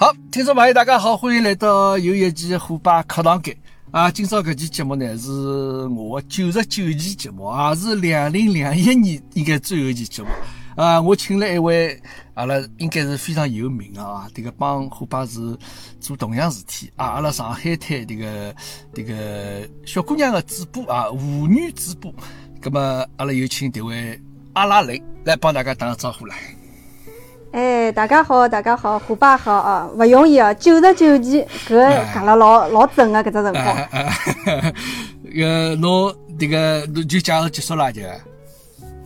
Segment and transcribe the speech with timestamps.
[0.00, 3.54] 好，听众朋友，大家好，欢迎来到又一期虎爸课堂间
[3.90, 4.10] 啊！
[4.10, 5.30] 今朝搿期节目呢是
[5.88, 10.30] 我九十九期节目，也是两零两一年应该最后一期节目
[10.74, 10.98] 啊！
[10.98, 12.00] 我请了一位
[12.32, 15.54] 阿拉应该是非常有名的啊，这个帮虎爸是
[16.00, 18.54] 做同样事体啊，阿拉上海滩这个
[18.94, 22.10] 这个小姑娘的主播啊，舞女主播，
[22.58, 24.18] 葛么阿拉有请这位
[24.54, 26.36] 阿拉蕾来帮大家打个招呼来。
[27.52, 29.88] 哎，大家好，大家好，虎爸好啊！
[29.96, 33.76] 勿容易啊，九十九期，搿讲了老老准个搿只辰光。
[35.34, 38.02] 呃， 侬迭个就介绍结束了就？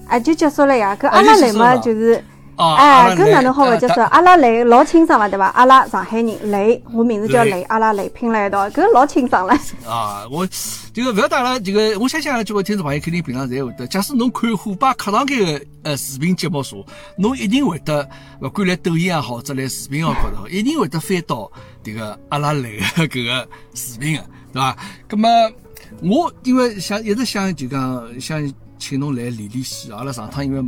[0.06, 0.94] 啊，就结束了呀！
[1.00, 2.22] 搿阿拉来嘛，就是。
[2.56, 4.02] 哎，搿哪能好勿接受？
[4.02, 5.46] 阿拉蕾老清爽了，对伐？
[5.48, 9.54] 阿拉上海人蕾，我名字叫蕾，阿拉蕾拼了一道，搿老清爽了。
[9.84, 10.46] 啊，我
[10.92, 13.86] 这个勿要打了，这个我相信啊，几位听众朋友肯定平常侪会得。
[13.86, 16.84] 假使侬看虎爸课堂间个呃视频节目说，
[17.18, 18.08] 侬一定会得，
[18.40, 21.50] 勿管来抖音也好，或者来视频号高头， 一定会得翻到
[21.82, 24.76] 这个阿拉蕾个 搿个视频个，对伐？
[25.08, 25.28] 葛么
[26.02, 28.54] 我因为想一直想就讲想。
[28.78, 30.58] 请侬来练练戏，阿拉上趟因为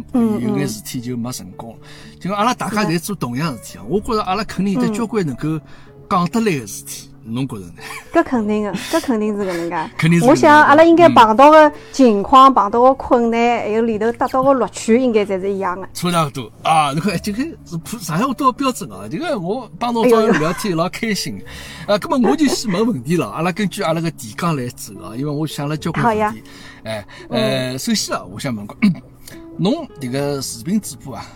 [0.40, 1.78] 有眼事体就没成功。
[2.20, 5.60] 就阿拉大家侪做同样事体啊，我觉着阿拉肯定有得交关能够
[6.08, 7.10] 讲得来个事体。
[7.26, 7.72] 侬觉着呢？
[8.12, 9.90] 搿肯定个， 搿肯定是搿能介。
[9.98, 10.26] 肯定是。
[10.26, 15.88] 我想阿拉应该碰到个情况、碰到个困难，还有里头得到个乐趣，应该侪是一样的。
[15.92, 16.92] 差不多啊！
[16.92, 19.08] 你看，这个是普上海话多标准啊！
[19.10, 21.42] 这个我帮侬朋友聊天老开心。
[21.86, 23.28] 啊，葛么我就先问问题了。
[23.30, 26.42] 阿拉根据阿拉个提纲来走啊，因为我想了交关问题。
[26.84, 28.76] 哎，呃，首先啊，我想问个，
[29.58, 31.26] 侬迭个视频直播啊，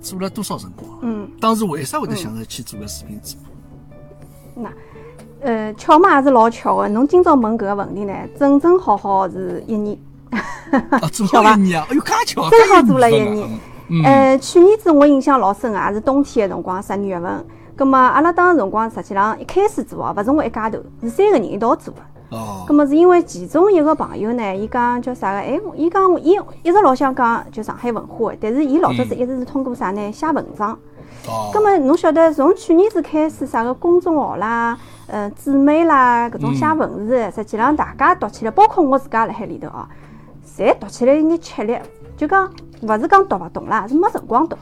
[0.00, 0.88] 做了多少辰光？
[1.02, 1.28] 嗯。
[1.40, 4.62] 当时为啥会得想着去做个视频直播？
[4.62, 4.70] 那。
[5.42, 6.88] 呃，巧嘛也是老巧的。
[6.90, 9.96] 侬今朝问搿个问题呢，正正好好是一年，
[11.28, 11.54] 巧伐？
[11.56, 13.48] 一年啊，哎呦，介巧，正好做了一年。
[14.04, 17.44] 呃，去年子我印象老深也，是冬天的辰光，十二月份。
[17.74, 22.00] 葛末阿拉当时辰光实际上一开始做哦，勿是我一家头，是三个人一道做的。
[22.30, 22.64] 哦。
[22.66, 25.38] 咁么是因为其中一个朋友呢，伊讲叫啥个？
[25.38, 30.12] 哎，伊讲伊一直老想讲就上海文化，但是伊老早子一直是通过啥呢？
[30.12, 30.72] 写文章。
[31.26, 31.50] 哦。
[31.52, 34.78] 咁么侬晓得从去年子开始啥个公众号啦？
[35.06, 39.84] 呃，纸媒啦，搿种写文字，实际上大家读起来，包括我自家辣海里头哦，
[40.56, 41.76] 侪读起来有眼吃力。
[42.16, 42.48] 就讲
[42.82, 44.56] 勿是讲读勿懂啦，是没辰光读。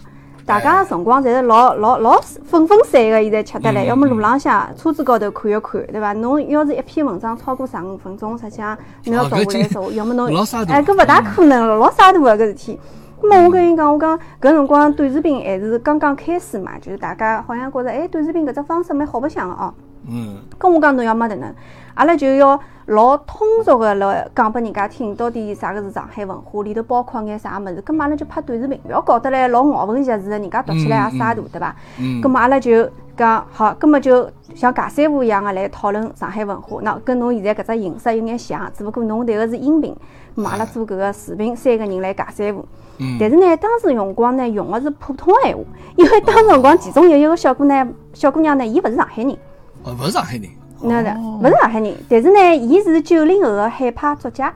[0.48, 3.84] 大家个辰光侪是老老老分分散个，现在吃得来。
[3.84, 6.14] 要么路浪向车子高头看一看，对伐？
[6.14, 10.26] 侬要是一篇文章超过十五分钟，实际上侬要读下来说，要么侬
[10.68, 12.80] 哎，搿勿大可能了，老洒脱个搿事体。
[13.20, 19.74] 咾么我跟伊讲，我讲搿辰光短视频还是刚刚开始嘛，就是大家好像觉着哎，短视频搿只方式蛮好白相个哦。
[20.10, 21.54] 嗯，跟我讲侬要么迭能，
[21.98, 27.82] 阿拉就要老通俗个来讲拨人家听，到底啥个是上海文化，里头包括眼啥物事。
[27.82, 31.74] 咁阿拉就拍短视频，勿要搞得来老咬文嚼字个，人家读起来也洒脱，对伐？
[31.98, 32.22] 嗯。
[32.22, 36.78] 咁么阿拉就讲好，咁么就像尬三胡一样个来讨论上海文化。
[36.82, 39.96] 那跟侬现在搿只形式有眼像，只不过侬迭个是音频，
[40.36, 42.64] 咁阿拉做搿个视频，三个人来尬三胡。
[42.98, 43.16] 嗯。
[43.18, 45.64] 但是呢，当时辰光呢用个是普通闲话，
[45.96, 49.36] 因为当时辰光其中有一个小姑呢，小姑娘呢，伊勿是上海人。
[49.82, 50.44] 哦，勿是上海人，
[50.82, 54.52] 那的，勿是上海人，但是呢，伊是九零后的海派作家，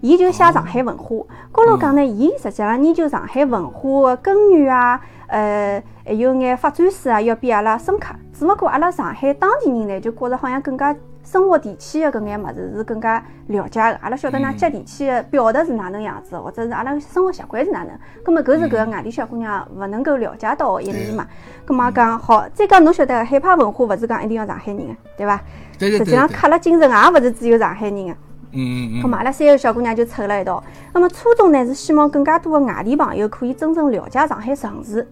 [0.00, 1.16] 伊就写上海文化。
[1.52, 8.14] 高头讲呢，伊实际上研究上海文化的根源啊，呃，还有眼发展史啊，要比阿拉深刻。
[8.32, 10.94] 只不过阿拉上海当地人呢，就觉着好像更加。
[11.26, 17.90] 生活地气的搿眼物事是更加了解个，阿拉晓得㑚接地气个表达是哪能样子，或者是阿拉生活习惯是哪能。
[18.22, 21.26] 葛末搿是搿个外地小姑娘勿能够了解到个一面嘛。
[21.64, 25.40] 葛末讲好，再讲侬晓得海派文化勿是讲一定要上海人个，对伐？
[25.80, 28.12] 实际上刻了精神也勿是只有上海人个。
[28.52, 29.12] 嗯嗯嗯。
[29.12, 30.62] 阿拉三个小姑娘就凑了一道。
[30.94, 35.06] 那么初衷呢是希望更加多的外地朋友可以真正了解上海城市。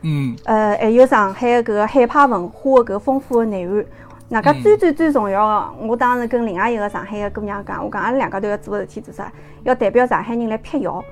[0.00, 0.34] 嗯。
[0.44, 3.84] 呃，还有上海搿个海派文化的搿个丰富的内涵。
[4.28, 9.32] 那个最最最重要的，我当时跟另外一个上海的姑娘讲，我讲阿拉两家头要做个事体做啥？
[9.64, 11.02] 要代表上海人来辟谣。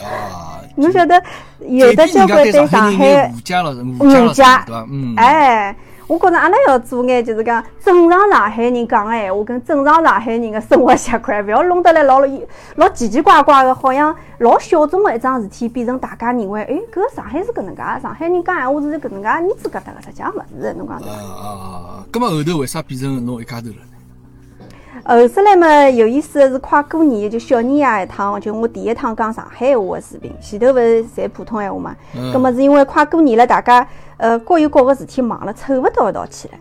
[0.00, 0.60] 啊！
[0.76, 1.22] 侬晓得
[1.60, 4.86] 有的交关对上海误解了，误解对吧？
[4.90, 5.14] 嗯。
[5.16, 5.76] 哎。
[6.06, 12.20] 我觉着阿拉要做眼，就是讲正常上海人讲个闲话，跟正常上海人的生活习惯，勿要弄得来老
[12.76, 21.14] 老奇奇怪怪的，好像老小众的一桩事体，变成大家认为，哎，搿上海是搿能介，上海人讲闲话是搿能介，你子搿搭个，实际上勿是，侬讲对伐？
[21.14, 21.46] 啊啊
[21.88, 22.04] 啊！
[22.12, 23.76] 搿么后头为啥变成侬一家头了？
[25.06, 31.96] 后首来嘛，有意思的是快过年，就小年夜一趟，就我第一趟讲上海话的视频，前头勿是侪普通闲话嘛。
[32.16, 32.32] 嗯。
[32.32, 33.86] 葛末是因为快过年了，大家
[34.16, 36.54] 呃各有各个事体忙了，凑勿到一道去了。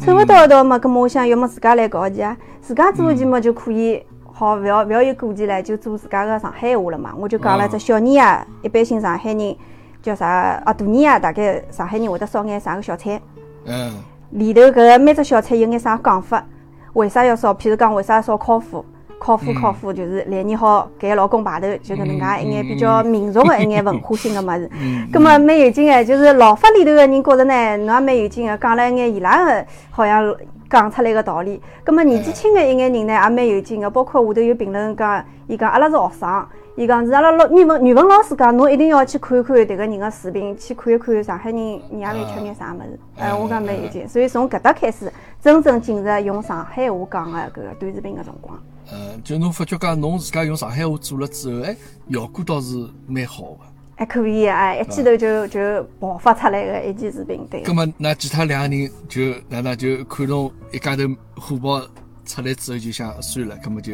[0.00, 4.02] 凑勿到一道嘛，葛么我想要么自家来搞一期啊，自家做一期嘛就可以，
[4.32, 7.12] 好勿要勿要有顾忌了，就做自家个上海话了嘛。
[7.18, 9.56] 我就讲了只小年夜，一般性上海人
[10.02, 10.26] 叫啥
[10.64, 10.72] 啊？
[10.72, 13.20] 大年夜大概上海人会得烧眼啥个小菜。
[13.66, 13.92] 嗯。
[14.30, 16.42] 里头搿每只小菜有眼啥讲法？
[16.94, 17.54] 为啥要烧？
[17.54, 18.82] 譬如讲，为啥要烧烤麸？
[19.18, 24.70] 烤麸烤麸就是来年好给老公排头，就搿能介一眼比较民俗个一眼文化性个物事。
[25.12, 30.34] 葛末蛮有劲个，就是老法里头个人觉着呢，侬也蛮有劲个，讲了一眼伊拉个好像
[30.70, 31.60] 讲出来个道理。
[31.84, 36.46] 葛末年纪轻个一眼人呢，也蛮有劲个，包括下头有评论讲，伊讲阿拉是学生，
[36.76, 42.98] 伊讲是阿拉老语文语文老师讲，侬一定要去看一看迭个人个视频，去看一看上海人年夜饭吃眼啥物事。
[43.18, 48.62] 哎，我讲蛮有劲，所以从搿搭开始，真正进入用上海话讲个搿个短视频个辰光。
[48.90, 51.76] 呃，就侬发觉讲，侬自家用上海话做了之后，哎，
[52.12, 52.74] 效果倒是
[53.06, 53.58] 蛮好的。
[53.96, 57.62] 还可以啊，一记头就就爆发出来个一期视频，对。
[57.64, 61.02] 那么那其他两个人就哪能就看侬一家头
[61.36, 61.80] 火爆
[62.24, 63.92] 出来之后，就想算了，那么就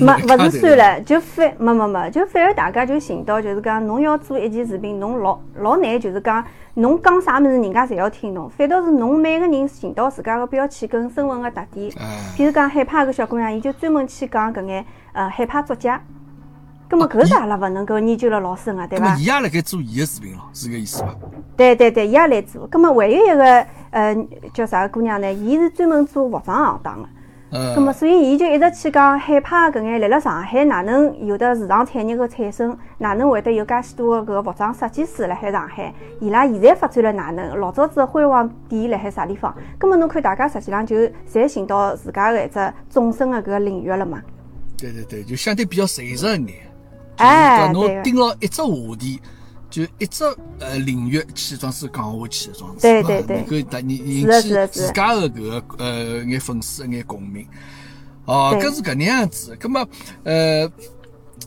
[0.00, 6.44] 没勿是算了，就反没没没，就反而大家就寻到，就是讲侬要做一件视频，侬老老难，就是讲。
[6.74, 8.48] 侬讲啥物事，人家侪要听侬。
[8.48, 11.90] 反倒是侬每个人寻到自家个标签跟身份个特点。
[12.36, 16.00] 譬如讲海派个小姑娘，伊就专门去讲搿眼呃海派作家。
[16.88, 19.16] 葛末搿是阿拉勿能够研究了老深个，对伐？
[19.16, 21.08] 伊也辣盖做伊个视频咯，是搿意思伐？
[21.56, 22.64] 对对对，伊也来做。
[22.68, 24.16] 葛末还有一个呃
[24.54, 25.32] 叫啥个姑娘呢？
[25.32, 27.08] 伊是专门做服装行当个。
[27.50, 35.94] 咁么，所以伊就一直去讲海派搿眼，来辣上海哪能有的市场产业个产生，哪能会得有介许多个搿个服装设计师辣海上海？
[36.20, 37.58] 伊拉现在发展了哪能？
[37.58, 39.54] 老早子辉煌点辣海啥地方？
[39.80, 40.96] 咁么侬看大家实际上就
[41.32, 44.20] 侪寻到自家个一只纵深个搿个领域了嘛？
[44.76, 46.54] 对对对，就相对比较随实一眼。
[47.16, 48.68] 哎，侬盯牢一只话
[48.98, 49.18] 题。
[49.78, 50.24] 就一只
[50.58, 57.46] 呃领域去装是讲下去的装置，对对对，能够达引引起自家的搿个呃眼粉丝一眼共鸣。
[58.24, 59.54] 哦，搿是搿能样子。
[59.54, 59.86] 葛么
[60.24, 60.68] 呃，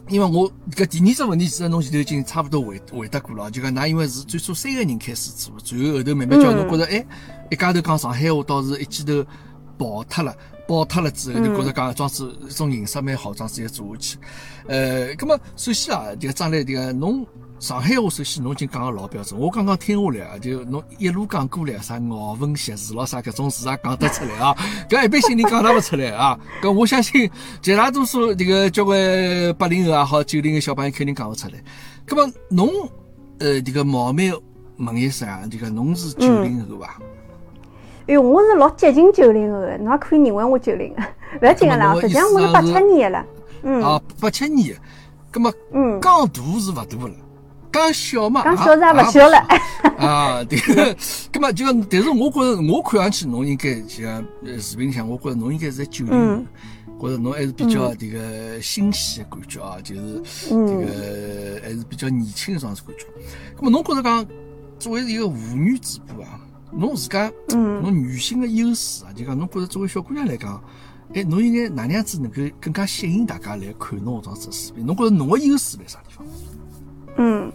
[0.07, 7.05] 因为我搿第二只问题其实侬前头已经差不多回回答过了，就讲㑚因为是最初三个人开始做，最后后头慢慢叫侬觉着哎，
[7.49, 9.25] 一家头讲上海话倒是一记头
[9.77, 10.33] 爆脱了，
[10.69, 14.17] 爆脱了之后就觉着讲装置一种形式蛮好，装置也做下去。
[14.67, 17.27] 呃，葛么首先啊，这个张磊这个侬。
[17.61, 24.57] 上海话首先侬已经讲个老标准，我刚刚听下来啊，就侬一路讲过来，啥咬文嚼字咯，啥搿种字也讲得出来啊。
[24.89, 26.39] 搿一般性人讲得勿出来啊。
[26.59, 27.29] 搿我相信
[27.61, 28.97] 绝大多数这个交关
[29.59, 31.53] 八零后也好，九零后小朋友肯定讲勿出来。
[32.07, 32.67] 搿么侬
[33.37, 34.33] 呃这个冒昧
[34.77, 36.99] 问一声啊，这个侬是九零后伐？
[38.07, 41.03] 哎哟，我是老接近九零后个，侬也可以认为我九零个，
[41.39, 43.25] 勿要紧个啦，实际上我是八七年个了。
[43.61, 43.83] 嗯。
[43.83, 44.75] 啊，八七年。
[45.31, 47.13] 搿么嗯，讲大是勿大了。
[47.71, 49.37] 讲小嘛，讲小是也勿小了。
[49.97, 50.95] 啊，对个，
[51.31, 54.23] 葛么就，但是我觉着，我看上去侬应该像
[54.59, 56.45] 视频里向，我觉着侬应该是在九零
[56.97, 63.05] 后，觉着侬还是比较这个新鲜的感觉啊，就是这个还是比较年轻的这样子感觉。
[63.55, 64.25] 葛么侬觉着讲，
[64.79, 66.39] 作为一个妇女主播啊，
[66.71, 70.61] 侬自家，侬女性的优势啊，就讲侬觉着作为小姑娘来讲，
[71.13, 74.85] 哎，侬应该哪能样子能够更加吸引大家来看侬这样子视频？
[74.85, 76.25] 侬觉着侬的优势在啥地方？
[77.23, 77.51] 嗯，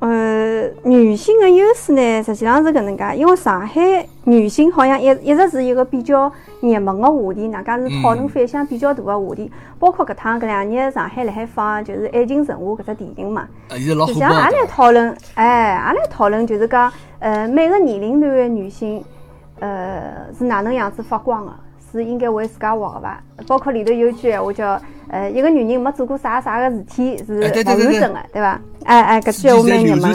[0.00, 6.30] 呃，女性的优势呢，实际上是搿能介，因为上海女性好像一一直是一个比较
[6.60, 9.50] 热门的话题，大家是讨论反响比较大的话题。
[9.78, 19.04] 包括搿趟搿两年上海辣海放就是《爱情神话》搿只电影嘛，实际上也来讨论，哎，也来讨论，就是讲，呃，每个年龄段的女性，
[19.60, 21.52] 呃，是哪能样子发光的，
[21.90, 23.22] 是应该为自家活的伐？
[23.46, 24.80] 包括里头有句闲话叫。
[25.10, 28.60] 呃，一个女人没做过啥啥个事体是不完整的，对伐？
[28.84, 30.12] 哎哎，搿句话蛮热门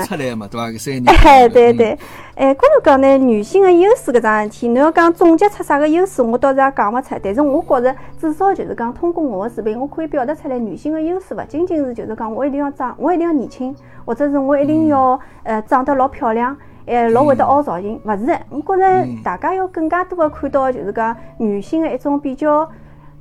[1.04, 1.12] 的。
[1.12, 1.98] 哎，对对，
[2.36, 7.16] 哎，关头讲呢，女性的优势搿桩事体，侬要讲总结出啥个优势，我倒是也讲勿出。
[7.24, 13.76] 但是我觉着，至少就是讲，通过我的视频，我可以表达出来，女性的优势勿仅仅是就是讲，我一定要长，我一定要年轻，
[14.06, 18.40] 或者是我一定要呃长得老漂亮，哎，老会得凹造型，勿是的。
[18.50, 22.70] 我觉着大家要更加多的看到，就是讲女性的一种比较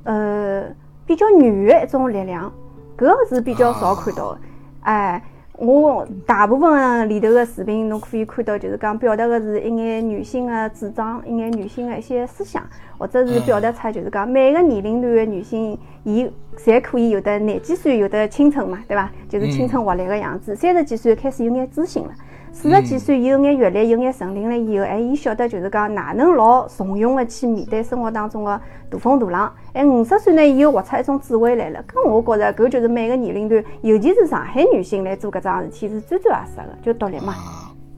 [0.03, 0.63] 呃。
[1.05, 2.49] 比较女的一种力量，
[2.97, 4.39] 搿个是比较少看到的。
[4.83, 5.21] 哎，
[5.57, 12.63] 我大部分里头的视频，侬可以看到，就是讲表达的是一眼女性的主张，一眼女性的一些思想，
[12.97, 19.11] 或者是表达出就是讲每个年龄段的女性，伊侪可以有的廿几岁有的青春嘛，对伐？
[19.27, 20.55] 就是青春活力的样子。
[20.55, 22.13] 三十几岁开始有眼自信了。
[22.53, 29.53] 四十几岁有眼阅历，有眼成龄了以后，哎，伊晓得就是讲哪能老从容的去面对生活当中的大风大浪。
[29.73, 31.83] 哎，五十岁呢，伊又活出一种智慧来了。
[31.83, 37.35] 咁我觉着，搿就是每个年龄段，尤其是上海女性来做搿桩事体是最最合适的，就独立嘛，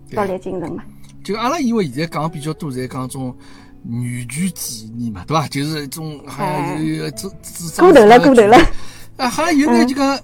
[0.09, 0.81] 独立精神嘛。
[1.24, 3.35] 就阿拉因为现在讲比较多，在讲种
[3.83, 5.47] 女权主义嘛，对伐？
[5.50, 8.57] 就是一种好像有这这过头了，过头了。
[9.17, 10.17] 啊，好像有眼就讲。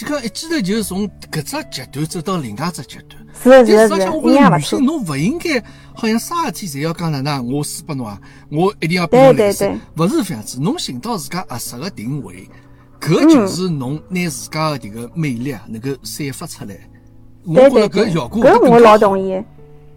[0.00, 3.20] 就讲一记头就是从搿只阶段走到另外只阶段。
[3.42, 5.62] 是是是，我觉着女性侬勿应该
[5.94, 8.18] 好像啥事体侪要讲哪能，我输拨侬啊，
[8.50, 10.58] 我一定要比侬来塞，勿是这样子。
[10.58, 12.48] 侬寻到自家合适个定位，
[12.98, 16.76] 搿就是侬拿自家个迭个魅力啊，能够散发出来。
[17.44, 19.38] 我觉着搿效果搿我老同意。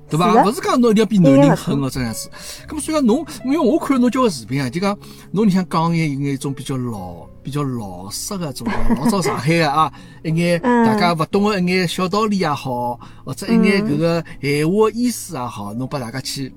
[0.09, 0.43] 对伐？
[0.43, 2.29] 勿是讲侬一定要比男人狠哦，这样子。
[2.67, 4.97] 咁么所以讲侬，因为我看侬交个视频啊，就讲
[5.31, 8.65] 侬里向讲眼有眼种比较老、比较老式个种
[8.97, 9.91] 老早上海个啊，
[10.23, 16.53] 一眼大家勿懂个一眼小道理也好，或者一眼搿个闲话意思也好，侬拨大家去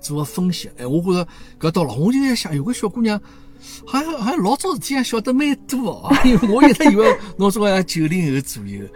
[0.00, 0.70] 做个分析。
[0.78, 1.28] 哎，我觉着
[1.58, 3.20] 搿到了，我就在想，有个小姑娘。
[3.86, 8.86] 好像好像老早事体还晓得蛮多哦，因 为我一直以为侬总归九零后左右，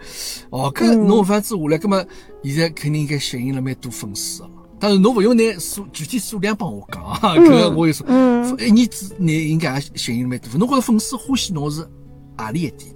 [0.51, 2.05] 哦，搿侬反子下来，搿么
[2.43, 4.49] 现在肯定应该吸引了蛮多粉丝哦。
[4.79, 8.05] 但是侬勿用拿数具体数量帮我讲啊，搿我有说，
[8.59, 10.57] 一年之内应该也吸引蛮多。
[10.57, 11.85] 侬觉着粉丝欢喜侬是
[12.37, 12.91] 何里一点？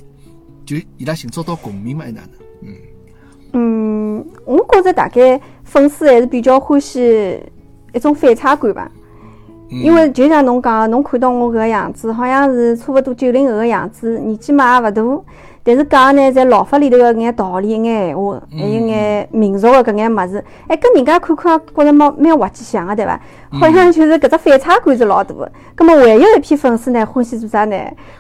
[0.66, 2.30] 就伊拉寻找到共鸣嘛，还哪能？
[2.62, 2.76] 嗯
[3.54, 7.38] 嗯，我觉着大概粉丝还是比较欢喜
[7.94, 8.90] 一种反差感吧。
[9.70, 15.02] 因为就像侬讲，侬看到我搿个样子，好像是差勿多九零后个样子，年纪嘛也勿大，
[15.66, 23.20] 但是讲呢，在老法里头个眼道理、眼闲话，还有眼民俗个搿眼物事，哎，跟人家看看觉着蛮蛮滑稽相个，对伐？
[23.60, 25.52] 好像就是搿只反差感是老大个。
[25.76, 27.76] 葛末还有一批粉丝呢，欢喜做啥呢？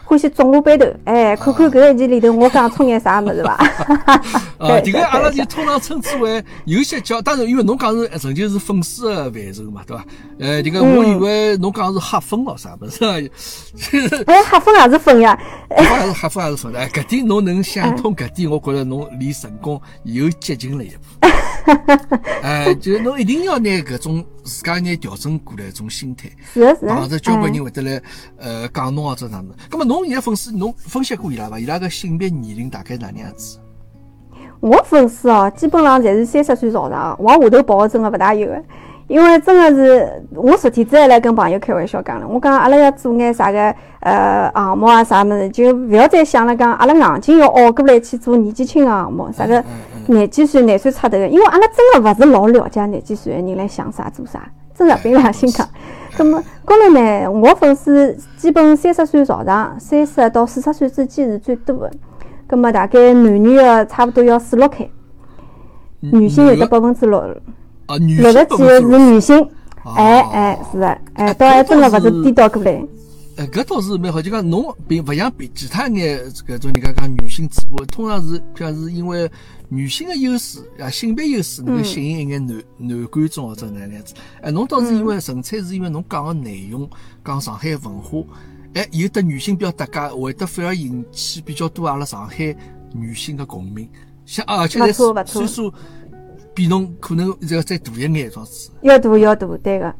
[0.05, 3.53] 欢喜中下班头，哎，看看搿一集里头我讲出眼啥物事伐？
[4.57, 10.05] 啊，迭个阿拉就通常称之为有些叫，当然因为侬讲是曾经是粉丝个范畴嘛，对伐？
[10.39, 13.03] 呃，迭个我以为侬讲是黑粉咯啥物事？
[14.25, 15.37] 哎，黑粉也是粉呀，
[15.69, 16.73] 黑粉也是黑粉也是粉。
[16.73, 21.27] 的，搿点侬能想通搿点，我觉着侬离成功又接近了一步。
[22.41, 28.01] 哎，就侬一定要拿搿种自家拿调整过来一种心态，是是，或者交关人会得来
[28.38, 29.53] 呃讲侬啊，这样子。
[29.69, 31.59] 咁么侬现在粉丝侬分析过伊拉伐？
[31.59, 33.59] 伊拉个性别年龄大概哪能样子？
[34.59, 38.63] 我粉丝哦，基本上侪是三十岁朝上，往下头跑个真个勿大有个。
[39.09, 49.63] 因为真的是，我昨天子还来跟朋友开玩笑讲了，我讲阿拉要做眼啥个呃项目啊啥么子，就勿要再想了讲阿拉硬劲要熬过来去做年纪轻个项目，啥个
[50.07, 55.67] 廿几岁廿岁出头个，因为阿拉真的勿是老了解廿几岁个人来想啥做啥，真的凭良心讲。
[56.17, 61.91] 那么，高头呢，我粉丝基本三十岁朝上，三十到四十岁之间是最多的。
[62.50, 64.88] 那么大概男女个差不多要四六开，
[66.01, 67.24] 女性有得百分之六。
[67.88, 69.50] 六十几个是女性，
[69.95, 72.83] 哎哎是的，哎倒还真的勿是颠倒过来。
[73.35, 79.29] 哎，搿倒是蛮好，就讲侬并勿像比其他眼搿种人家讲女性主播，通常是譬如是因为
[79.69, 84.13] 女性的优势啊，性别优势能够吸引一眼男男观众或者哪样子。
[84.41, 86.87] 哎，侬倒是因为纯粹是因为侬讲个内容，
[87.25, 88.19] 讲上海文化，
[88.75, 92.55] 哎，有的女性比较搭界，会得反而引起比较多阿拉上海
[92.93, 93.89] 女性的共鸣。
[94.25, 95.73] 像而且在岁数。
[96.55, 98.69] 比侬可能要再大一眼，状子。
[98.83, 99.95] 要大要大，对个。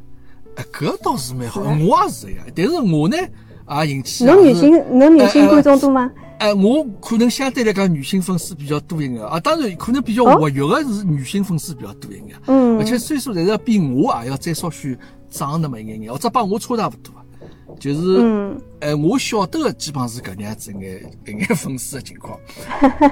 [0.56, 2.44] 哎，搿倒是蛮好，我也是呀。
[2.56, 4.26] 但是我呢，也引起。
[4.26, 6.12] 侬女性，侬女性观众多吗？
[6.40, 9.40] 哎，我可能相对来讲女性粉丝比较多一点啊。
[9.40, 12.38] 当然，可能比较活跃的是女性粉丝比较多一点。
[12.48, 12.78] 嗯。
[12.78, 14.98] 而且岁数侪是比我也要再稍许
[15.30, 17.14] 长那么一眼眼，或者帮我差大勿多。
[17.80, 22.38] 就是，哎，我晓得个基本上是搿能样子一眼一眼粉丝的情况。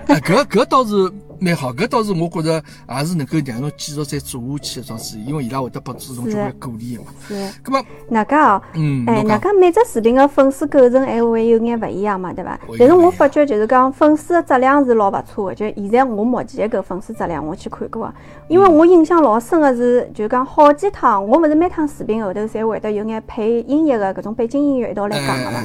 [0.07, 1.09] 哎，搿搿倒是
[1.39, 7.07] 蛮好，搿倒是我觉着也是能够让侬继续再做下去一桩事，因为伊拉会得拨注重交关鼓励的嘛。
[7.27, 7.33] 是。
[7.63, 8.61] 搿么，哪介哦？
[8.73, 9.05] 嗯。
[9.07, 12.33] 哎，哪介每只视频的粉丝构成还会有眼勿一样嘛？
[12.33, 12.59] 对伐？
[12.77, 18.13] 但是我发觉就是讲粉丝的质量是老勿错的，就现在我目前搿粉丝质量我去看过，
[18.47, 24.61] 因为我印象老深的是，就讲好几趟，我勿是每趟视频后头侪会得有眼配音乐的搿种背景。
[24.61, 25.60] 音乐一道来讲个嘛，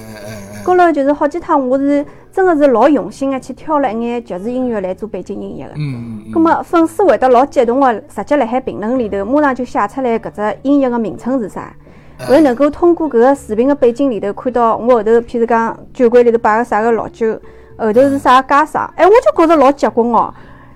[0.64, 5.74] 高头就是好几趟，我是真的是老用心的去挑了一眼爵士音乐来做背景音乐的。
[5.76, 6.40] 嗯嗯。
[6.40, 11.72] 么粉丝会得老激动的，直接辣海评论里头马上就写出来搿只音乐的名称是啥，
[12.18, 17.40] 还能够通过搿个视频的背景里头看到我后头，譬如讲酒柜里头摆个啥个老酒，
[17.78, 20.34] 后头是啥家啥，哎，我就觉着老结棍哦，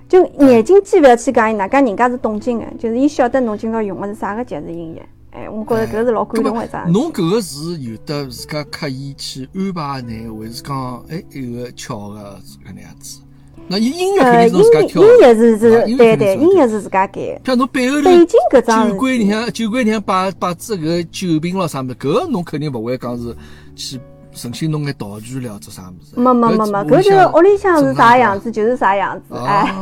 [0.08, 5.02] 就眼睛记勿要去讲伊哪介人家是懂劲的，就是伊晓得侬今朝用的是啥个爵士音乐。
[5.32, 6.92] 哎，我觉着搿是老感动一桩。
[6.92, 13.20] 侬搿个是有的自家刻意去安排呢，还是讲哎有个巧个搿能样子？
[13.68, 15.02] 那音音乐肯定是自家挑。
[15.02, 17.40] 音乐是是，对对，音乐是自家改。
[17.44, 23.36] 像侬背后头背景搿张酒柜里向酒柜里向摆摆只搿酒瓶咯啥物事，搿侬肯定勿会讲是
[23.76, 24.00] 去
[24.32, 26.18] 重新弄眼道具了做啥物事。
[26.18, 29.36] 没没没没，搿就是屋里向是啥样子就是啥样子。
[29.36, 29.72] 哎，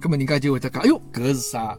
[0.00, 1.76] 搿么人家就会得讲，哎哟，搿是啥？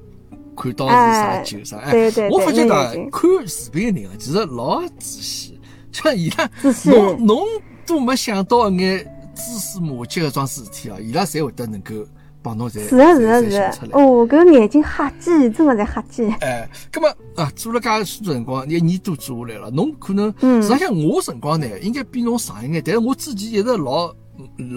[0.55, 1.77] 看到是啥酒啥？
[1.77, 5.59] 哎，我发觉到看视频的人啊，其实老仔细，
[5.91, 6.49] 像伊拉，
[6.85, 7.47] 侬侬
[7.85, 9.03] 都没想到一眼
[9.35, 11.93] 蛛丝马迹搿桩事体啊，伊拉侪会得能够
[12.41, 16.27] 帮侬侪是啊是啊是啊，哦，搿眼睛瞎鸡，真个在瞎鸡。
[16.41, 24.13] 哎，葛么啊，做了介许多辰光，一年多做下来了，侬可能实际上我辰光呢，应该比侬长一眼，但是我之前一直老。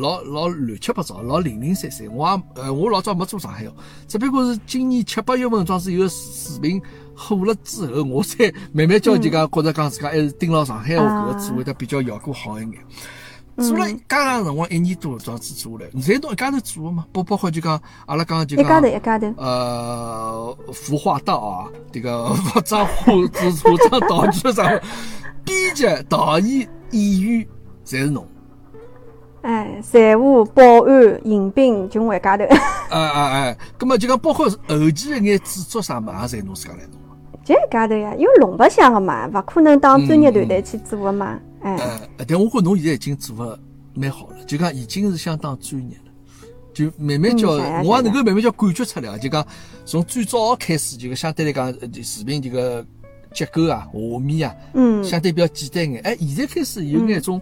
[0.00, 2.06] 老老乱七八糟，老零零散散。
[2.14, 3.72] 我也呃，我老早没做上海哦，
[4.06, 6.80] 只不过是今年七八月份装是有视频
[7.14, 12.75] 火了之后，我才慢慢叫就讲觉着讲自家还是盯牢上海搿个做会得比较效果好一眼。
[13.56, 17.06] 做了介长辰光，一年多装子做了，侪侬一家头做个嘛？
[17.10, 19.34] 包包括就讲阿拉刚刚就讲一家头一家头。
[19.38, 22.94] 呃，服化道啊，这个服装化
[23.52, 24.68] 服装道具啥，
[25.42, 27.48] 编辑、导演、演员，
[27.86, 28.28] 侪是侬。
[29.46, 32.42] 哎，财务、保安、迎宾，就我一家头。
[32.90, 36.98] 哎哎哎，咁么就讲包括后期一眼制作啥嘛，也侪侬自家来弄。
[37.44, 41.38] 就一家头呀，因为弄白相个嘛，勿可能当专业团队去做个嘛。
[41.60, 41.78] 哎，
[42.26, 43.56] 但我觉侬现在已经做个
[43.94, 46.12] 蛮好了，就讲已经是相当专业了，
[46.74, 47.50] 就慢慢叫，
[47.84, 49.46] 我也能够慢慢叫感觉出来，就讲
[49.84, 51.72] 从最早开始，就相对来讲，
[52.02, 52.84] 视频这个。
[53.37, 56.00] 结构啊，画面啊，嗯，相对比较简单眼。
[56.02, 57.38] 哎，现在开始有眼种，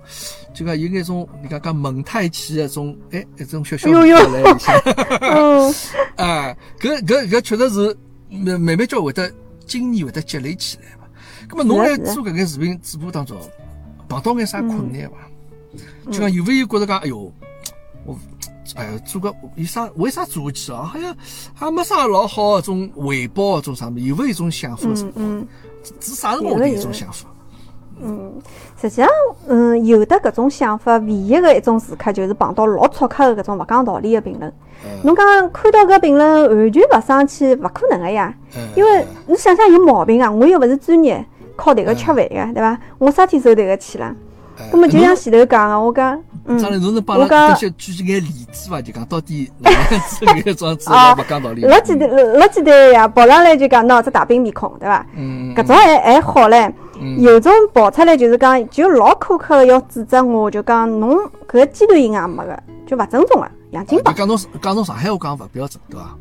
[0.52, 4.72] 就讲有眼种，你讲讲蒙太奇的种，哎，一种小小来一下。
[5.20, 5.72] 嗯，
[6.18, 7.96] 啊，搿搿搿确实是
[8.28, 9.32] 慢慢慢叫会得
[9.64, 11.06] 经验会得积累起来嘛。
[11.48, 13.38] 咁么侬在做搿个视频直播当中，
[14.08, 16.10] 碰到眼啥困难伐？
[16.10, 17.32] 就讲有勿有觉得讲，哎哟，
[18.04, 18.18] 我。
[18.76, 19.88] 哎呀，做个有啥？
[19.96, 20.82] 为啥做下去啊？
[20.84, 21.14] 好像
[21.54, 24.00] 还没啥老好种回报，种啥么？
[24.00, 24.88] 有没有一种想法？
[24.88, 25.48] 嗯嗯，
[26.00, 27.28] 是啥辰光的一种想法？
[28.02, 28.32] 嗯，
[28.80, 29.08] 实际上，
[29.46, 34.52] 嗯，有的搿种想法，唯一的一种时刻就是碰到老粗刻的搿种勿讲道理的评论。
[35.04, 38.34] 侬讲看到搿评论完全勿生气，勿可能的呀。
[38.74, 40.30] 因为你想想有毛病啊！
[40.30, 42.78] 我又勿是专业，靠迭个吃饭的，对伐？
[42.98, 44.14] 我啥天受迭个气了？
[44.72, 48.80] 那么就像前头讲个，我讲，嗯，侬能帮阿拉举举几眼例子伐？
[48.80, 51.62] 就讲到底哪样子搿桩子勿讲道理。
[51.62, 52.08] 老简单，
[52.38, 55.04] 老简单呀，跑上来就讲喏，只大饼面孔，对伐？
[55.16, 55.54] 嗯。
[55.54, 56.72] 搿种还还好唻。
[57.18, 61.16] 有种跑出来就是讲，就老苛刻个要指责我，就讲侬
[61.48, 64.14] 搿个鸡头音也没个，就勿尊重个，洋泾浜。
[64.14, 66.16] 讲侬讲侬上海话讲勿标准，对伐？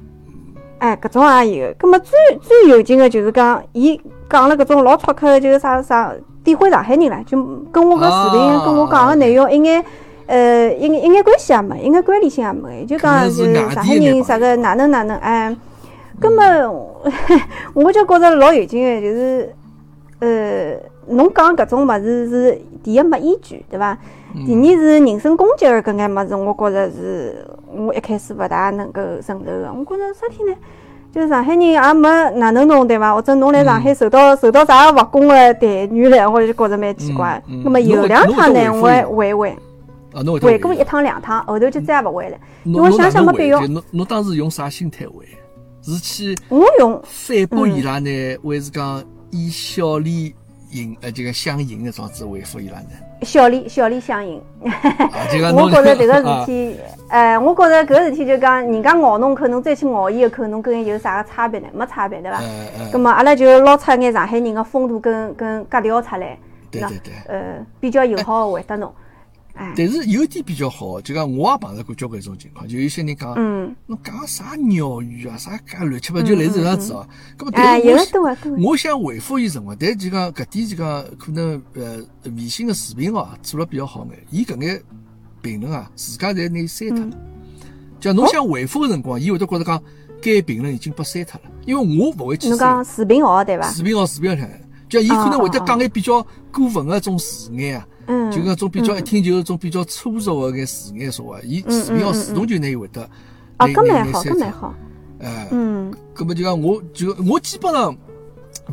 [0.80, 1.74] 哎，搿种也有。
[1.78, 6.12] 葛末最最有劲个就是讲，伊讲了搿种老粗刻个，就是啥啥。
[6.44, 7.38] 诋毁上海人了，就
[7.72, 9.84] 跟我个视频跟我讲个内容一眼，
[10.28, 15.56] 呃，一眼一眼关系也没，一眼关联性也没，就讲就上海人啥个哪能哪能哎，
[16.20, 16.70] 根本
[17.74, 19.56] 我就觉着老有劲个，就是
[20.20, 20.76] 呃，
[21.08, 23.98] 侬讲搿种物事是第一没依据，对伐？
[24.46, 30.56] 第二是人身攻击个搿眼物事，我觉着是我一开始勿大能够承受个，我觉着啥体呢？
[31.14, 33.14] 就上海人也没哪能弄对伐？
[33.14, 37.40] 或者侬来上海受到受到啥勿公的待遇了，我就觉着蛮奇怪。
[37.64, 39.56] 那么有两趟呢，我还回回，
[40.42, 43.62] 回过一趟两趟，后头就再也勿回了，因为想想没必要。
[43.68, 45.24] 侬侬当时用啥心态回？
[45.84, 48.10] 是去我用反驳伊拉呢，
[48.44, 50.34] 还是讲以笑脸
[50.74, 52.90] 迎呃这个相迎的状子回复伊拉呢？
[53.22, 61.68] 笑脸笑脸相迎， 我觉着迭个事体，哎，我觉着搿事体就讲，人家咬侬口，侬再去咬伊个口，侬跟伊有啥个差别呢？
[61.74, 62.42] 没差别，对伐？
[62.92, 66.38] 咁么阿拉就捞出一眼上海人个风度跟跟格调出来，
[66.70, 68.94] 对对对，呃，比较友好回答侬。
[69.56, 73.36] 但是有一点比较好，就讲我也碰到过交关种情况，就有些人讲，
[73.86, 77.08] 侬讲啥鸟语啊，啥介乱七八糟，就类似这样子哦。
[77.38, 78.36] 咁么，但是我
[78.72, 79.76] 我想回复伊什么？
[79.80, 82.04] 但就讲搿点就讲可能呃
[82.36, 84.82] 微信个视频哦做了比较好眼，伊搿眼
[85.42, 87.18] 评论啊自家侪拿删脱了。
[88.00, 89.82] 就侬想回复个辰光，伊会得觉着讲
[90.22, 92.50] 该评论已经被删脱了，因为我勿会去。
[92.50, 93.72] 侬讲视频号对伐？
[93.72, 94.48] 视频号视频号，
[94.94, 97.88] 就伊可能会得讲眼比较过分个种字眼啊。
[98.06, 103.02] 嗯，就讲种比较一听就是种比较粗俗个眼字眼说话，伊视频号自动就拿伊会得，
[103.58, 104.76] 啊，搿蛮好，搿蛮好，
[105.20, 107.96] 哎，嗯，搿么就讲我就我基本上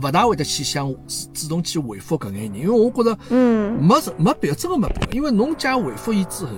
[0.03, 0.93] 勿大会得去想
[1.33, 6.51] 主动去回复搿眼人，因为我觉着，嗯，没没必要，真个没必要，因为侬假回复伊之后，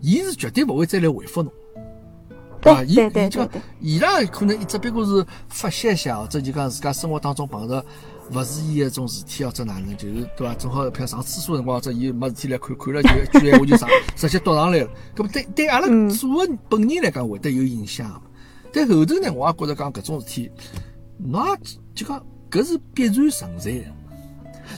[0.00, 1.52] 伊是绝对勿会再来回复侬，
[2.62, 2.82] 对伐？
[2.82, 7.84] 伊伊就伊拉可能只不过是发泄一下，或者就讲自家生活当中碰着。
[8.32, 10.54] 勿是伊一种事体，或者哪能，就是对伐？
[10.54, 14.88] 正好譬如上厕所辰光，或者伊没事体来看，看了就一句闲话就上，直接读上来了。
[15.14, 18.20] 搿么对对阿拉做个本人来讲会得有影响。
[18.72, 20.50] 但后头呢，我也觉着讲搿种事体，
[21.18, 21.56] 侬也
[21.94, 23.84] 就讲搿是必然存在的。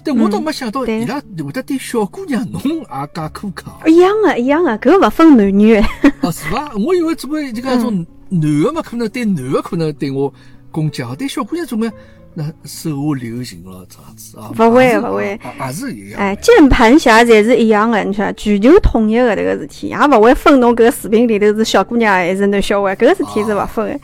[0.04, 3.72] 但我倒没想到伊拉会得对小姑娘侬也介苛刻。
[3.87, 5.74] 一样个，一样个，搿勿分男女。
[6.20, 6.70] 哦，是伐？
[6.76, 10.32] 我以为总归就讲种男个嘛，可能对男个可能对我
[10.70, 11.90] 攻击，对小姑娘总归。
[12.38, 14.46] 那手下留情了，这样子啊？
[14.55, 16.20] 不会不会，也是一样。
[16.20, 23.98] 哎，键盘侠侪是一样的，你说全球统一的这个事体，也不会分侬搿个视频里头是小姑娘还是男小孩，搿个事体是勿分的。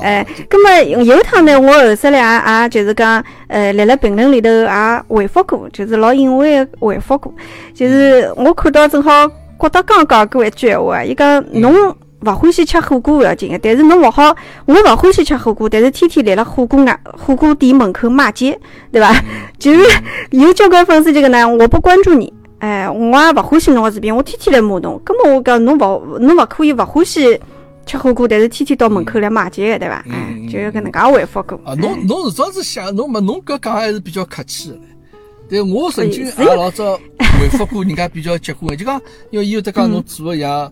[0.00, 7.34] 哎，葛么有趟呢，我后首来也就是讲，呃，辣辣评论里头也回复过，就是老隐晦的回复过，
[7.74, 11.96] 就是我看到正好郭德纲讲过一句闲话，伊讲侬。
[12.26, 18.58] 勿欢喜吃火锅勿要紧个，但是侬勿好，我勿欢喜吃火锅，但是天天立辣火锅外火锅店门口骂街，
[18.92, 19.14] 对伐？
[19.58, 19.80] 就是
[20.30, 27.40] 有交关粉丝就讲呢，我不关注你，哎，我也勿欢喜侬个视频，我天天来骂侬，根本我讲侬勿侬勿可以勿欢喜
[27.86, 30.04] 吃火锅，但是天天到门口来骂街个，对伐？
[30.10, 31.58] 哎，就搿能介回复过。
[31.64, 34.78] 啊，侬侬是这子想，侬嘛侬搿讲还是比较客气个。
[35.48, 40.70] 对我曾经也老早回复过人家比较结棍，就讲因为伊有得讲侬做个像。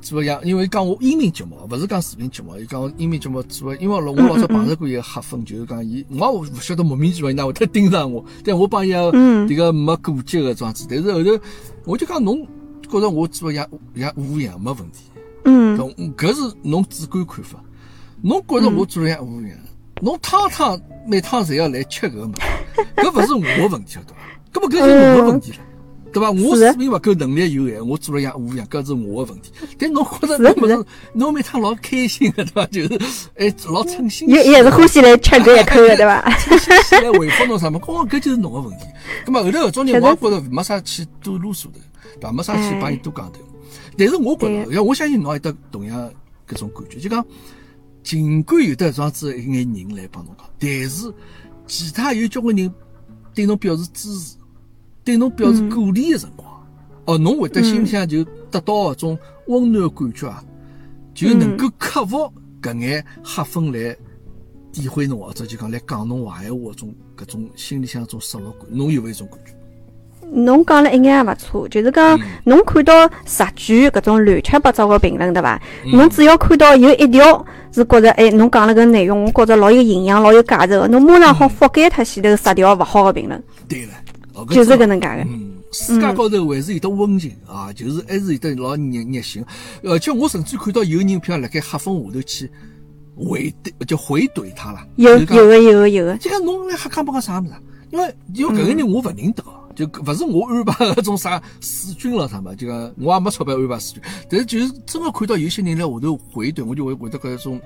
[0.00, 2.56] 做样，因为讲我音频节目，勿是讲视频节目。
[2.58, 8.24] 伊讲我音频节目做，因为老我老早碰着过一个黑粉，就是讲伊，我也勿晓得莫名其妙伊哪会得盯上我。
[8.44, 11.38] 但我帮伊个迭个没过节个桩子，但是后头
[11.84, 12.46] 我就讲侬
[12.90, 15.04] 觉着我做样像乌样没问题。
[15.44, 15.78] 嗯，
[16.16, 17.62] 搿是侬主观看法。
[18.22, 19.50] 侬觉着我做样乌样，
[20.00, 22.40] 侬趟趟每趟侪要来吃搿个物事，
[22.96, 24.20] 搿勿是我问题晓得伐？
[24.52, 25.58] 搿么搿是侬个问题了。
[26.18, 26.30] 对伐？
[26.30, 29.52] 我水平勿够能力有限，我做了像乌样，搿是我的问题。
[29.78, 32.66] 但侬觉着侬勿是，侬每趟老开心的，对伐？
[32.66, 32.98] 就是
[33.36, 34.26] 哎，老称心。
[34.30, 36.22] 也也是欢喜来吃搿一口个， 对吧？
[36.38, 37.78] 称心来回复侬啥么？
[37.86, 38.86] 我搿就是侬的问题。
[39.26, 41.78] 咁么后头搿种人，我也觉着没啥去多啰嗦的，
[42.18, 42.32] 对伐？
[42.32, 43.40] 没啥去帮伊多讲头。
[43.98, 46.10] 但是我觉着，要我相信侬也得同样
[46.48, 47.22] 搿种感觉，就讲
[48.02, 51.12] 尽管有得这样子一眼人来帮侬讲，但是
[51.66, 52.72] 其他有交关人
[53.34, 54.36] 对侬表示支持。
[55.06, 56.50] 对侬表示鼓励的辰光，
[57.04, 60.42] 哦，侬会得心里向就得到搿种温暖的感觉啊，
[61.14, 62.28] 就能够克服
[62.60, 63.96] 搿眼黑粉来
[64.74, 69.52] 诋毁侬或者就讲来讲侬坏闲话，种搿种心里向种失落感，侬有勿有种感觉？
[70.28, 75.62] 侬讲了一眼也勿错，就是讲侬看到十句搿种乱七八糟的评论，对伐？
[75.84, 83.40] 侬只要看到有一条是觉着，哎，侬讲了搿内容，我觉着老有营养、老有价值个，侬马上好覆盖脱前头十条勿好个评论。
[83.68, 83.92] 对了。
[84.50, 89.44] 就是搿能介个，嗯，世界高头还是有得温情啊，就是还是有得老热热心，
[89.82, 92.50] 而且我甚至看到有人譬如辣盖黑风下头去
[93.16, 94.86] 回怼，就回怼他了。
[94.96, 97.52] 有有个有个有个，就讲侬来黑讲不讲啥物事？
[97.90, 99.44] 因为因为搿个人我勿认得，
[99.74, 107.60] 就勿是我安排搿种啥水军了啥么，就讲我也没钞票安排水军，但是就是真个看到有些人辣下头回怼，我就会会得搿种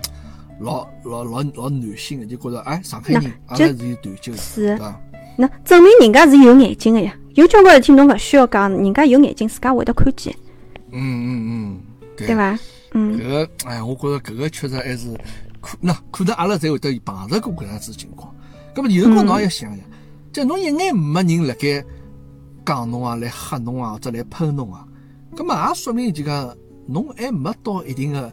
[0.60, 5.00] 老老老老暖心的，就觉着哎，上海人阿拉是有团结的，是吧？
[5.40, 10.34] 那证明人家是有眼睛的呀，有交关事体侬勿需要讲，人家有眼睛，自家会得看见。
[10.92, 11.80] 嗯嗯嗯，
[12.16, 12.58] 对伐？
[12.92, 15.08] 嗯，搿个哎，我觉着搿个确实还是
[15.60, 18.34] 可那可能阿拉侪会得碰着过搿样子情况。
[18.74, 19.80] 搿么有辰光侬也要想想，
[20.32, 21.82] 就侬一眼没人辣盖
[22.66, 24.84] 讲侬啊，来吓侬啊，或者来喷侬啊，
[25.34, 26.54] 搿么也说明就讲
[26.86, 28.32] 侬还没到一定的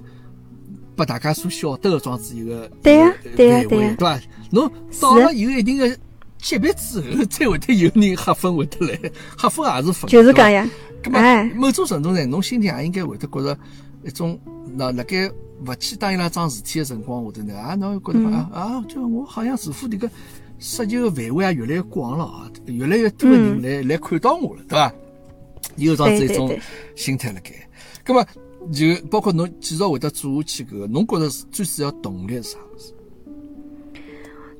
[0.95, 4.19] 拨大家所晓得个装子一个对呀对呀对呀，对伐？
[4.49, 5.97] 侬到了有一定的。
[6.39, 10.69] 级别之后，才会得有人黑粉会得来，黑粉也是粉，就是讲呀。
[11.13, 13.57] 哎，某种程度上，侬心里也应该会得觉着
[14.03, 14.39] 一种，
[14.75, 15.29] 那辣盖
[15.65, 20.09] 勿去答应拉桩事体的辰光下头呢，啊，侬会觉得啊啊，就我好像似乎迭个
[20.59, 24.93] 涉及的范围也越来越广了啊，越来越多的人来来看到我了，对伐？
[25.75, 26.59] 有这样子一种
[26.95, 27.51] 心态辣盖。
[28.05, 28.25] 咁么
[28.73, 32.93] 就包括侬继续会得做下去搿个，侬觉着最主要动力是啥物事？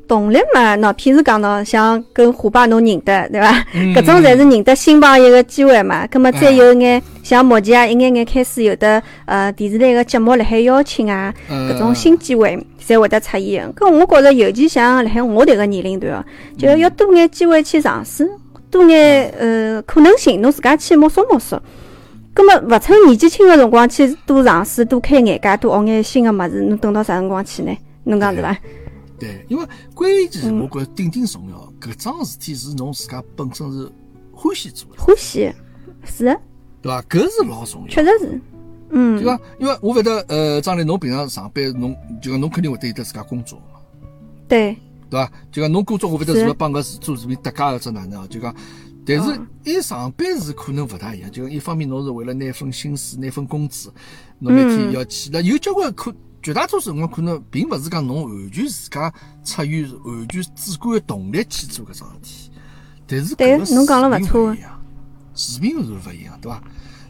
[0.08, 3.66] 动力嘛，喏，譬如讲喏，像跟虎爸侬认得，对伐？
[3.74, 6.08] 搿种侪是认得新朋友个机会嘛。
[6.08, 13.72] 葛末再有一眼，像目前啊，一眼眼开始有的呃电视台个节目辣海邀请啊，搿种新机会才会得出现。
[13.74, 16.26] 搿我觉着，尤其像辣海我迭个年龄段哦，
[16.58, 18.30] 就要多眼机会去尝试，
[18.72, 21.62] 多眼呃可能性，侬自家去摸索摸索。
[22.34, 27.76] 葛末勿趁年纪轻个辰光去多尝试，多开眼界，多学眼新个物事，侬等到啥辰光去呢？
[28.04, 28.56] 侬讲是伐？
[29.20, 33.92] 对，因为关键我觉顶顶重要，搿桩事体是侬自家本身是
[34.32, 35.52] 欢喜做的，欢喜
[36.06, 36.24] 是，
[36.82, 37.02] 对伐？
[37.10, 38.42] 搿是老重要，确实是，
[38.92, 39.40] 嗯，对伐？
[39.60, 43.80] 因为我晓得，呃，张磊，侬平常上班，侬就讲侬肯定会得有得自家工作嘛，
[44.48, 44.78] 对，
[45.10, 45.32] 对伐？
[45.52, 48.28] 就讲侬工作，我晓得是勿帮个做视频搭界或者哪能啊？
[48.30, 48.56] 就讲，
[49.04, 53.92] 但是一上班是可能勿大一样，就一方面侬是为了拿份薪水、拿份工资，
[54.38, 56.14] 侬每天要去，那有交关可。
[56.48, 62.52] 绝大多数辰光可能并勿是讲侬完全自家出于完全主观的动力去做搿桩事体，
[63.06, 64.56] 但是对侬讲了勿错，
[65.36, 66.64] 视频是勿一样，对伐？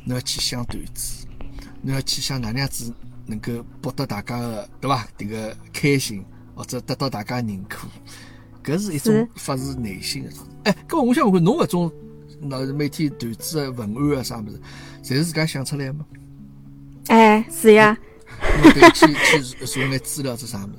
[0.06, 1.28] 侬要去想段子，
[1.84, 2.92] 侬要去想哪能样子
[3.28, 5.08] 能够博得大家的对伐？
[5.16, 7.88] 迭个开心或者得到大家认可，
[8.64, 10.32] 搿是一种发自内心的。
[10.64, 11.92] 哎，搿么我想问问侬搿种，
[12.42, 14.60] 那每天段子啊、文案啊啥物事，
[15.04, 16.04] 侪是自家想出来吗？
[17.10, 17.96] 哎，是呀。
[18.64, 20.70] 侬得去去查眼资料，是啥物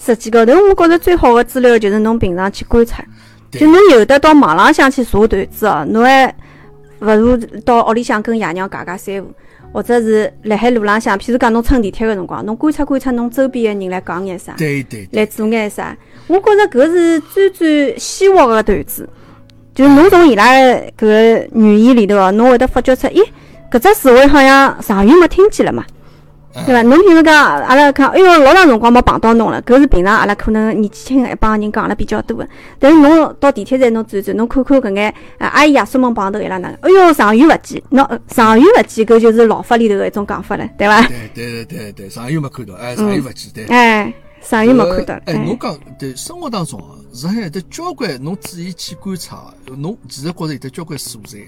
[0.00, 0.12] 事？
[0.12, 3.04] 实际高头，我觉着最好的资料就是侬平常去观察，
[3.50, 6.34] 就侬有的到网浪向去查段子哦，侬还
[7.00, 9.32] 勿如到屋里向跟爷娘讲讲三胡。
[9.70, 15.94] 或者是辣海路浪向，譬如讲侬乘地铁个辰光，侬观察观察侬周边个人来讲眼啥，对对，来做眼啥。
[16.26, 19.06] 我觉着搿是最最鲜活个段子，
[19.74, 20.46] 就是侬从伊拉
[20.98, 23.22] 搿语言里头哦，侬会得发觉出，咦，
[23.70, 25.84] 搿只词汇好像长远没听见了嘛。
[26.54, 26.82] 对伐？
[26.82, 29.62] 侬譬如讲，阿拉讲，哎哟，老长辰光没碰到侬了。
[29.62, 32.48] 搿是平常阿拉可能年纪轻个一帮人讲了比较多个。
[32.78, 36.78] 但是侬到地铁站侬转转，侬看看搿眼阿姨爷叔们碰头伊拉哪能？
[36.80, 41.00] 哎哟，长远勿见，侬长远勿见，搿就是老法里头个一种讲法了，对伐？
[41.02, 43.64] 对对对对对，长远没看到，哎，长远勿见，对。
[43.66, 45.14] 哎，长远没看到。
[45.26, 46.82] 哎，侬讲对，生活当中
[47.12, 51.38] 是还有得交关，侬注意去观察，侬其实觉着有得交关素材。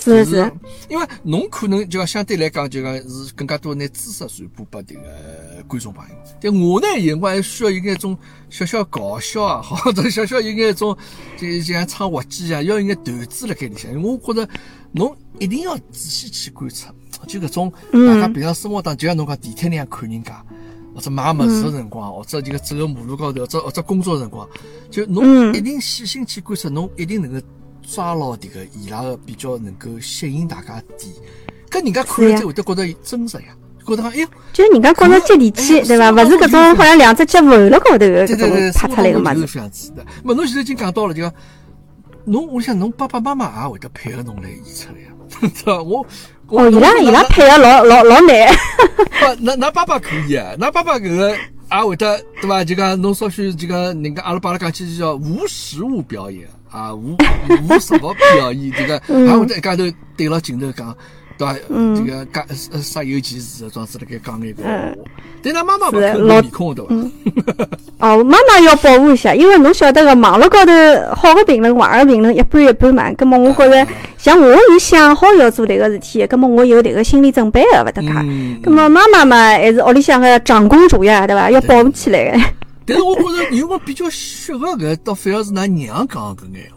[0.00, 0.52] 是是，
[0.88, 6.14] 因为侬可能就讲相对来讲，就讲是更加多拿知识传播拨迭个观众朋友。
[6.40, 8.16] 但我呢，有辰光还需要有眼种
[8.48, 10.96] 小小搞笑啊，或者小小有眼种
[11.36, 14.00] 就像唱滑稽啊，要有眼段子辣盖里向。
[14.00, 14.48] 我觉着
[14.92, 16.94] 侬一定要仔细去观察，
[17.26, 20.40] 就搿种大家平常生活当中，就像侬讲地铁里向看人家，
[20.94, 24.48] 或者买物事个辰光，或者这个走个马路高头，或者或者工作个辰光，
[24.88, 27.44] 就侬一定细心去观察，侬一定能够。
[27.88, 31.12] 抓牢迭个伊拉个比较能够吸引大家点，
[31.70, 33.44] 搿人家看了才会得觉得真实呀，
[33.86, 36.10] 觉得讲哎哟，就是人家觉着接地气，对伐？
[36.10, 39.34] 勿是搿种好像两只脚浮辣高头个搿种拍出来个嘛。
[39.34, 39.92] 是这样子？
[40.24, 41.32] 侬现在已经讲到了，就讲
[42.24, 45.08] 侬，我想侬爸爸妈妈也会得配合侬来演出来呀，
[45.40, 45.82] 对伐？
[45.82, 46.06] 我
[46.48, 48.52] 哦，伊拉伊拉配合老老老难。
[48.86, 52.64] 不， 那那爸爸可以啊，那爸爸搿个也会得对伐？
[52.64, 56.48] 就讲侬稍许就讲人家阿拉巴拉讲起就叫无实物表演。
[56.70, 57.16] 啊，无
[57.68, 58.98] 无什么表演，这个
[59.28, 59.84] 还会在一家头
[60.16, 60.94] 对牢镜头讲，
[61.38, 61.54] 对伐？
[61.94, 64.70] 这个讲呃煞有其事的装子辣盖讲那个话。
[65.42, 66.94] 但他妈妈不看面孔对伐？
[68.08, 70.72] 哦，妈妈要保护一下，因为侬晓得个，网络高头
[71.14, 73.12] 好的评论、坏的评论一半一半嘛。
[73.12, 73.86] 葛么我觉着，
[74.18, 78.22] 像我是想好要做迭个事体，葛么我有迭个心理准备的，勿得卡。
[78.62, 81.50] 葛么妈妈嘛，还是屋里向个长公主呀，对伐？
[81.50, 82.40] 要保护起来个。
[82.86, 86.70] 但是我觉着，有个比较适合搿，倒反而是㑚娘讲搿眼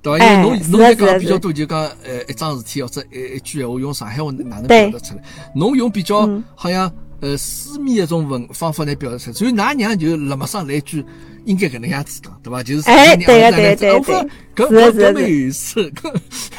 [0.00, 0.24] 对伐？
[0.24, 5.22] 因为侬侬在讲比较多，就讲呃一桩事体或者一一句闲话，用上海话哪能表达出来？
[5.54, 11.04] 侬用比较好像呃私密一种文方法来表达出来，所以㑚娘就辣么上来一句，
[11.46, 12.62] 应该搿能样子讲，对伐？
[12.62, 14.14] 就是哎，对个对对对，
[14.54, 15.92] 搿搿搿蛮有意思。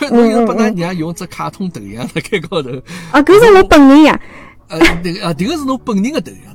[0.09, 2.69] 侬又 把㑚娘用只卡通头像辣盖高头。
[3.12, 4.19] 啊，搿是侬本人呀。
[4.67, 6.48] 呃，迭个啊，迭个是侬本人个头像。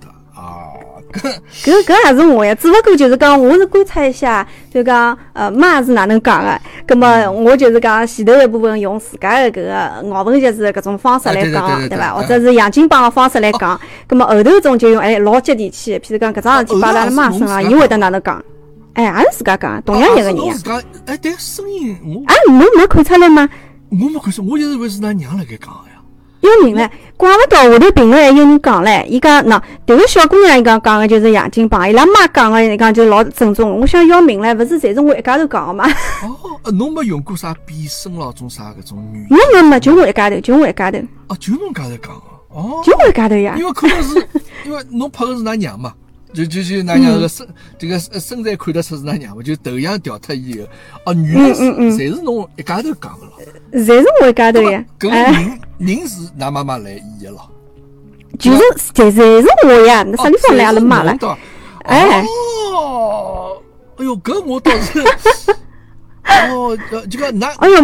[1.65, 12.15] 搿搿也是我呀，只勿过就是讲，我是观察一下，就讲，呃，妈是哪能讲的，葛么我就是讲前头一部分用自家的搿个咬文嚼字搿种方式来讲，对伐？
[12.15, 18.43] 或者是洋泾浜的方式来讲，葛么后头种就用哎老接地气，譬如讲搿桩事体摆辣拉妈身上，伊会得哪能讲？
[18.95, 20.55] 哎，也是自家讲，同样一个人呀。
[21.07, 23.49] 哎，但声音我没看出来吗？
[23.91, 25.94] 我没看出，我就以为是㑚娘辣盖讲呀。
[26.45, 26.91] 要命嘞！
[27.17, 33.81] 怪勿到下头评论还有人讲嘞，伊讲喏，迭个小姑娘伊讲讲个就是杨金榜，伊拉妈讲个伊讲就老正宗。
[33.81, 35.85] 我想要命嘞，勿是侪是我一家头讲个吗？
[36.23, 39.27] 哦，侬没用过啥变声咯，种啥搿种语？
[39.31, 40.99] 没没没，就我一家头，就我一家头。
[41.29, 43.55] 哦，就侬家头讲个，哦，就我一家头呀。
[43.59, 44.29] 因为可能是
[44.65, 45.93] 因为侬拍个是㑚娘嘛。
[46.35, 47.47] 就就就那娘个身，
[47.79, 49.43] 这个身材看得出是那娘嘛？
[49.43, 50.67] 就头像调脱以后，
[51.07, 53.33] 哦，女的是，侪是侬一家头讲个咯？
[53.73, 54.85] 侪是我一家头呀？
[54.99, 57.51] 搿个人人是㑚妈妈来演个咯？
[58.37, 58.59] 就是
[58.93, 60.03] 侪侪是我呀？
[60.03, 61.17] 那啥地方来阿拉妈了？
[61.85, 62.27] 哎，
[62.75, 63.63] 哦，
[63.97, 64.99] 哎哟，搿我倒是，
[66.51, 66.77] 哦，
[67.09, 67.81] 这个那，哎哟，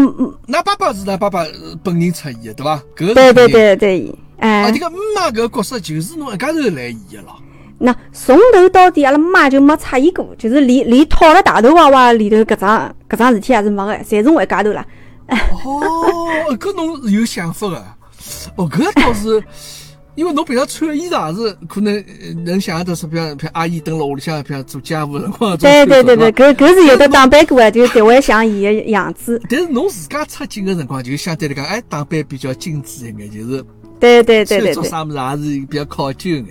[0.49, 1.45] 㑚爸爸是㑚爸爸
[1.85, 2.83] 本人出演的对伐？
[2.97, 7.37] 搿对对对对，哎，啊，这个妈搿角色就是侬一家头来演个咯？
[7.83, 14.87] 那从头到底，阿拉妈就没出现过，就是连连套了大头娃娃里头搿桩搿桩事体也是没个，侪是我一家头啦。
[15.64, 17.83] 哦，搿侬是有想法个？
[18.57, 19.43] 哦，搿倒是，
[20.14, 22.05] 因为侬平常穿个衣裳是可能
[22.45, 25.57] 能想象到，是比如，比如阿姨蹲辣屋里向，比如做家务辰光。
[25.57, 29.40] 对对对对，搿搿是有的打扮过个，就特别像伊个样子。
[29.49, 33.64] 但是侬自家出镜个辰光，就相对来讲，哎，打扮比较精致一眼，就是。
[33.99, 34.75] 对对对对对。
[34.75, 36.47] 做啥物事也是比较考究一眼。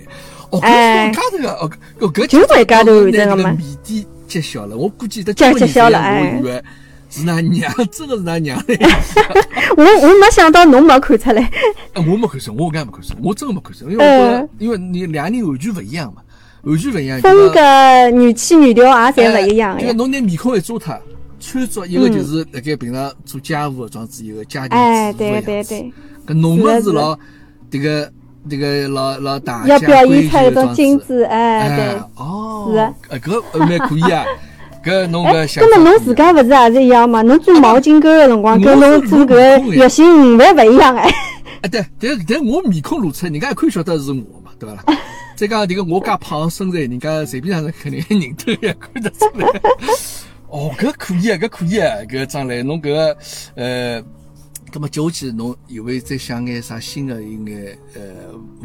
[0.50, 4.76] 哦，搿家头个哦，哦，搿就一家头那个谜底揭晓了。
[4.76, 6.62] 我估计得揭晓了，哎，我以为
[7.08, 8.78] 是㑚娘，真的是㑚娘嘞。
[9.76, 11.50] 我我没想到侬没看出来。
[11.94, 16.22] 我没看出，我刚没看出，我真的没看出，因为我因为你两个人完全勿一样嘛。
[16.62, 17.20] 完全勿一样。
[17.20, 19.82] 风格、语气、语调也侪勿一样个。
[19.82, 21.00] 就侬拿面孔一遮脱，
[21.40, 25.92] 穿着一个就是辣盖平常做家务个装置，一个家庭哎，对对对。
[26.26, 27.18] 搿侬么是老
[27.70, 28.12] 迭个
[28.48, 32.02] 迭个老老大要表现出一种精致，哎，对。
[32.16, 32.70] 哦。
[32.72, 32.78] 是。
[33.08, 34.24] 呃，搿蛮可以啊。
[34.82, 35.62] 搿侬搿想。
[35.64, 37.20] 搿么侬自家勿是也是一样嘛？
[37.22, 41.10] 侬做毛巾沟个辰光，跟侬做搿月薪五万勿一样哎。
[41.62, 44.84] 哎，对，但但我面孔露出，人家一看晓得是我嘛，对伐啦？
[45.36, 49.46] 再讲迭个我介胖身材，人家随便上人肯定认得也看得出来。
[50.48, 53.16] 哦，搿可以啊，搿可以啊，搿张磊，侬搿个
[53.56, 54.02] 呃，
[54.70, 58.00] 葛末接下去侬有没有再想眼啥新的一眼呃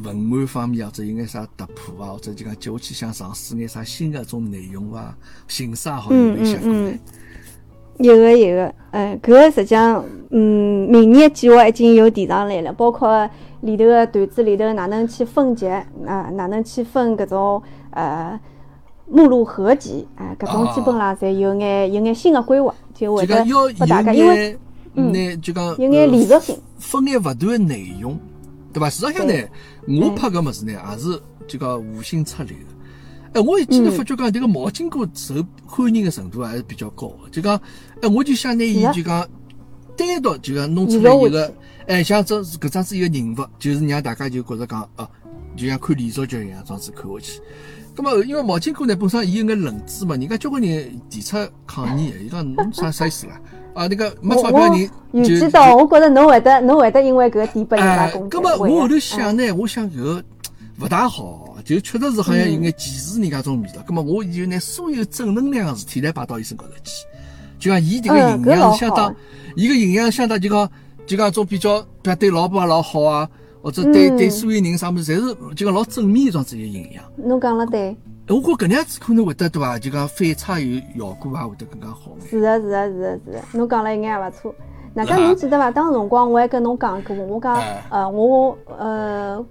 [0.03, 6.91] 文案方面或者有眼啥突破啊，或者就讲接下去想尝试眼啥新的种内容啊，形式也好，有没有想过呢？
[7.97, 13.29] 有个有个，嗯，搿个实际上，嗯，明年计划已经有提上来了，包括
[13.61, 18.37] 里头个段子里头哪能去分级，啊，哪能去分搿种呃
[19.07, 23.45] 目录合集，啊，搿种基本上侪有眼有眼新的规划，就会得
[23.77, 24.57] 拨大家，因为
[24.95, 28.19] 嗯，就讲有眼连续性，分眼勿断的内容，
[28.73, 28.89] 对伐？
[28.89, 29.33] 事实际上呢，
[29.87, 32.55] 我拍搿物事呢，也是就讲无心插柳。
[33.33, 37.13] 哎，我一记头发觉讲，迭个毛巾哥受欢迎的程度还是比较高。
[37.31, 37.59] 就讲，
[38.01, 39.27] 哎，我就想拿伊就讲
[39.97, 41.53] 单独就讲弄出来一个，
[41.87, 45.05] 哎，像这搿张是一个人物，就是让大家就觉着讲，哦，
[45.57, 47.41] 就像看连续剧一样，这样子看下去。
[47.95, 53.39] 咁么，因为毛巾哥呢本身伊有眼棱子嘛，人家交关人提出抗议，伊讲侬啥啥意思啦？
[53.73, 58.37] 啊，那个没钞票人，就知道，我觉着侬会得，侬会得因为搿个点拨人家攻击。
[58.37, 60.23] 咁么，我后头想呢，我想搿个
[60.81, 61.51] 勿大好。
[61.65, 67.03] 就确实是好像有眼歧视人家种味道，咁么我就拿所有正能量的事体来摆到伊身高头去，
[67.57, 69.15] 就讲伊这个营养相当，
[69.55, 70.69] 伊个营养相当就讲
[71.07, 73.27] 就讲种比较，比如对老婆也老好啊，
[73.65, 77.03] 或者对对所有人啥物事，侪是就讲老正面一桩子个营养。
[77.15, 77.97] 侬讲了对。
[78.27, 79.79] 我觉搿能样子可能会得对伐？
[79.79, 82.11] 就讲反差有效果也会得更加好。
[82.29, 84.53] 是的，是的，是的，是的，侬讲了一眼也勿错。
[84.93, 85.71] 那搿侬记得伐？
[85.71, 89.43] 当辰光我还跟侬讲过，我讲呃我呃。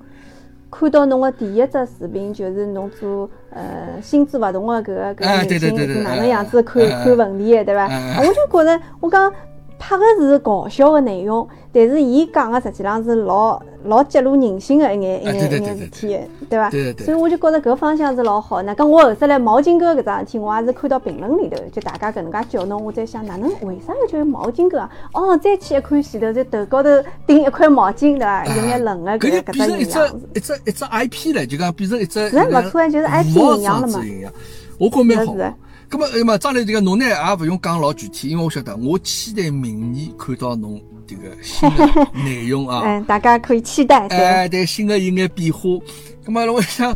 [0.71, 7.89] 看到侬个第一只视频，就是侬做呃心智勿同个搿个搿个明星是哪能样子看看问题个，对伐？
[8.21, 9.33] 我就觉着我讲。
[9.79, 16.71] 拍个是搞笑的内容，但是伊讲个实际上是老老揭露人性的一眼一眼一眼事体，对吧？
[17.05, 18.63] 所以我就觉着搿方向是老好。
[18.63, 24.91] 那跟我后头来毛巾哥搿桩事体，我也是看到评论里头，就大家搿能介叫侬，我在想哪能为啥要叫毛巾哥啊？
[25.13, 26.89] 哦，再去一看前头，在头高头
[27.27, 28.47] 顶一块毛巾，对伐？
[28.47, 30.21] 有眼冷个搿搿只形象。
[30.35, 32.31] 一只一只 IP 了，就讲变成一只。
[32.31, 34.01] 是勿错啊，就是 IP 形象了嘛。
[34.79, 35.35] 我觉蛮好。
[35.95, 42.83] 咁么，哎嘛，张磊这个侬呢，也勿用讲老具体，因为我晓得，我期待明年看到侬这个新的内容啊。
[42.85, 44.09] 嗯，大家可以期待。
[44.09, 45.61] 哎，对，新的有眼变化。
[46.27, 46.93] 咁么，我想，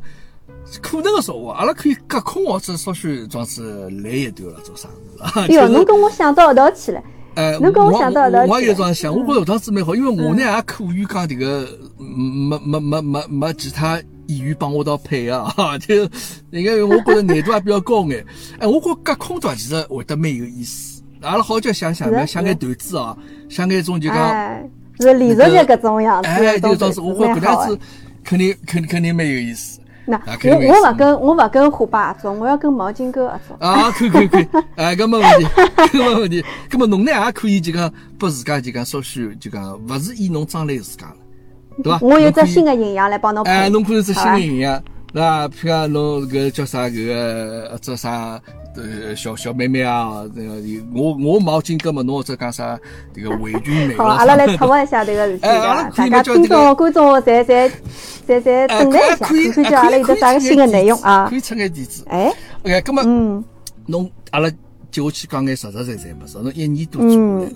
[0.83, 5.23] 可能个说话，阿拉可以隔空或者稍许装子来一段了，做啥子？
[5.41, 7.01] 哎呦，侬跟我想到一道去了。
[7.37, 8.51] 哎，侬跟我想到一道去。
[8.51, 14.01] 我也有桩想，我觉着搿桩子蛮好，因为我呢也可以讲迭个没没没没没其他。
[14.29, 16.09] 演员帮我到配啊， 就
[16.51, 18.25] 那个我觉得难度还比较高眼。
[18.59, 21.03] 哎，我觉隔空话其实会得蛮有意思。
[21.21, 23.17] 阿拉好叫想想，想眼段子啊，
[23.49, 24.63] 想眼种就讲
[25.01, 26.29] 是连续剧搿种样子。
[26.29, 27.79] 哎，这个倒是，我觉搿样子
[28.23, 29.81] 肯定肯肯定蛮有意思。
[30.07, 33.57] 那我我勿跟我勿跟虎爸合作，我要跟毛巾哥合作。
[33.67, 35.47] 啊，可以可以可以， 哎，搿没问题，
[35.99, 36.45] 搿没问题。
[36.71, 41.17] 搿么侬呢也可以就讲拨自家就讲稍许就讲，勿是以侬张磊自家了。
[41.83, 41.99] 对伐？
[42.01, 43.45] 我有只新的营养来帮侬。
[43.45, 45.49] 哎，侬可以只新的营养，对伐？
[45.49, 48.41] 譬如讲侬搿叫啥搿个，只啥
[48.77, 50.55] 呃小小妹妹啊，这个
[50.95, 52.79] 我我毛巾哥嘛，侬或者讲啥
[53.13, 53.95] 这个围裙妹。
[53.97, 55.91] 好，阿拉来策划一下这个事体啊！
[55.97, 57.71] 大家听众观众侪侪
[58.27, 61.27] 侪侪等待一下，看看叫阿拉有得啥个新的内容啊？
[61.29, 62.05] 可以出眼点子。
[62.09, 63.45] 哎，OK，咁么，嗯，
[63.87, 64.49] 侬阿拉
[64.91, 67.51] 接下去讲眼实实在在物事，侬一年多做来了，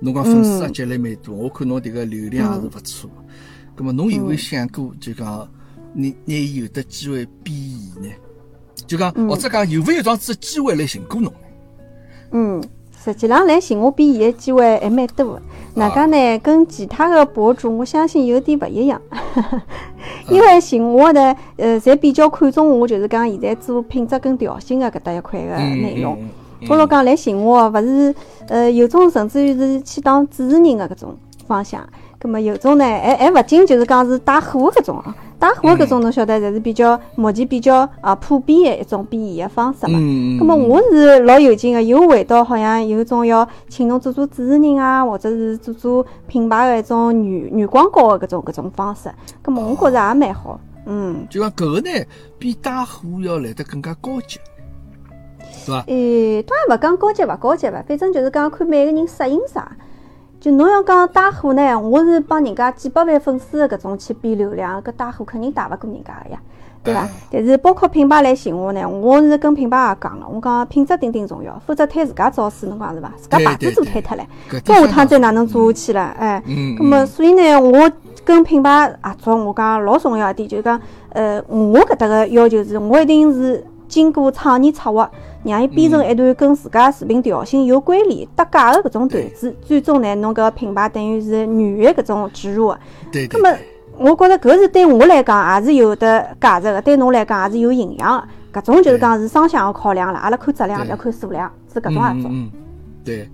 [0.00, 3.10] 侬讲粉丝也积累蛮多，我看侬迭个流量也是勿错。
[3.80, 5.48] 那么，侬有没有想过，就讲
[5.94, 7.56] 你你有的机会变
[7.94, 8.08] 现呢？
[8.86, 11.32] 就讲或者讲有没有这样子机会来寻过侬？
[12.32, 12.62] 嗯，
[13.02, 15.42] 实际上来寻我变现的机会还蛮多的。
[15.76, 16.38] 哪讲呢？
[16.40, 19.00] 跟其他的博主，我相信有点不一样。
[20.28, 26.18] 因为寻我的呃，侪比较看重我，就是讲现在做品质跟调性的搿搭一块的内容。
[26.66, 28.14] 不如讲来寻我，勿是
[28.48, 31.82] 呃，有种甚至于是去当主持人的搿种方向。
[32.20, 39.98] 咁么有种呢，还还勿仅就是讲是带货搿种啊，带货搿种侬晓得，侪是比较目前比较啊普遍的一种变现的方式嘛。
[39.98, 49.08] 咁么我是老有劲个，又回到好像有种要请侬做做主持人啊，或者是做做品牌的一种女女广告的搿种搿种方式。
[49.42, 50.60] 咁么我觉着也蛮好。
[50.84, 52.04] 嗯，就讲搿个呢，
[52.38, 54.38] 比带货要来得更加高级，
[55.50, 55.82] 是伐？
[55.86, 59.72] 诶，当然勿讲高级勿高级伐，反正就是讲看每个人适应啥。
[60.40, 66.40] 就侬要讲带货呢，我是帮人家几百万粉丝的搿种去比流量，搿带货肯定带勿过人家个呀，
[66.82, 67.06] 对伐？
[67.30, 73.12] 但是包括品牌来寻我呢，我是跟品牌也讲了，我讲品质顶顶重要，否则推自家招式，侬讲是伐？
[73.18, 76.00] 自家牌子做推脱了，搿下趟再哪能做下去了？
[76.18, 77.90] 哎，咁么所以呢，我
[78.24, 80.80] 跟品牌合作，我讲老重要一点，就是讲，
[81.10, 85.10] 呃，我搿搭个要求是，我一定是经过创意策划。
[85.42, 92.74] 让伊编成一段跟自家视频调性有关联、搭界的搿种段子，最终呢，侬搿品牌等于是软的搿种植入。
[93.10, 93.26] 对。
[93.32, 93.58] 那么，
[93.98, 98.20] 我觉着搿是对我来讲也是有的价值的，对侬来讲也是有营养
[98.52, 98.60] 的。
[98.60, 102.30] 搿种就是讲是双向的考量了，阿拉看质量，勿要看数量，是搿种合作。
[102.32, 102.50] 嗯。
[103.04, 103.28] 对。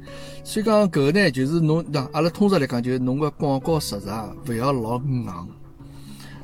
[0.44, 4.08] 所以讲搿个呢，就是侬，阿拉通俗来讲，就是侬个广告实质
[4.48, 5.26] 勿要老硬。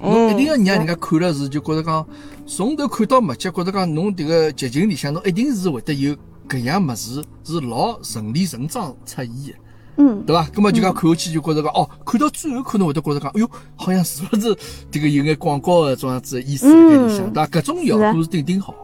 [0.02, 2.06] 侬一定要让人家看了是就觉着讲，
[2.46, 6.14] 从头看到末节，觉着讲侬迭个剧情里向侬一定是会得有
[6.48, 9.54] 搿样物事，是老顺理成章出现的，
[9.96, 10.46] 嗯，对伐？
[10.52, 14.56] 葛末就讲看下去就觉着讲，哦，看到最后可能会得觉着讲，哎哟，好像是不是
[14.90, 17.46] 这个有眼广告的这样子意思在里向，对伐？
[17.46, 18.74] 搿种效果是顶顶好，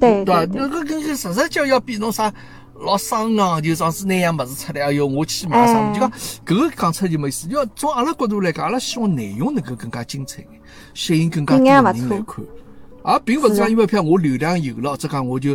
[0.00, 0.44] 对对伐？
[0.52, 2.32] 那个跟个实实叫要比侬啥？
[2.84, 5.92] 老生硬，就上次那样物事出来，哎哟，我去买啥？
[5.92, 6.10] 就讲
[6.44, 7.48] 搿个讲出来就没意思。
[7.48, 10.44] 要从阿拉角度来讲，阿拉希望内容能够更加精彩，
[10.92, 12.44] 吸引更加多人来看。
[13.02, 15.54] 而并勿是讲因为票我流量有了，只讲我就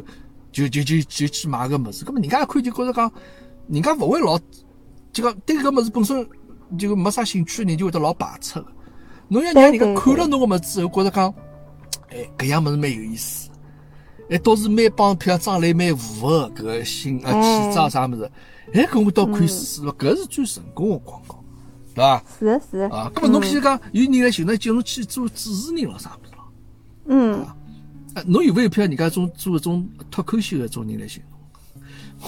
[0.51, 2.05] 就就就就去买个物事。
[2.05, 3.11] 搿么人家一看就觉着讲，
[3.67, 4.37] 人家勿会老
[5.11, 6.27] 就讲对搿物事本身
[6.77, 8.67] 就没啥兴趣的人就会得老排斥个。
[9.27, 11.33] 侬要让人家看了侬个物事之后，觉着讲，
[12.09, 13.48] 哎，搿样物事蛮有意思。
[14.29, 18.29] 哎，倒是蛮帮票张来蛮符合搿个新啊气质啥物事，
[18.73, 21.43] 哎，搿我倒可以试试咯，搿是最成功的广告，
[21.95, 22.23] 对伐？
[22.39, 26.43] 是是啊，搿么侬譬如讲有人来寻侬叫侬去做主持人了啥物事咯？
[27.07, 27.39] 嗯，
[28.13, 31.23] 啊，侬有没有票人家种做搿种脱口秀的种人来寻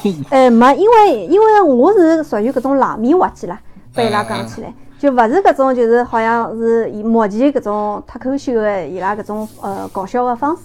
[0.04, 0.26] 侬？
[0.32, 3.62] 哎，没，因为因为我是属于搿种冷面滑稽啦，
[3.94, 10.64] 拨伊拉讲起来，就勿是搿种就是好像是目前搿种脱口秀的伊拉搿种呃搞笑的方式。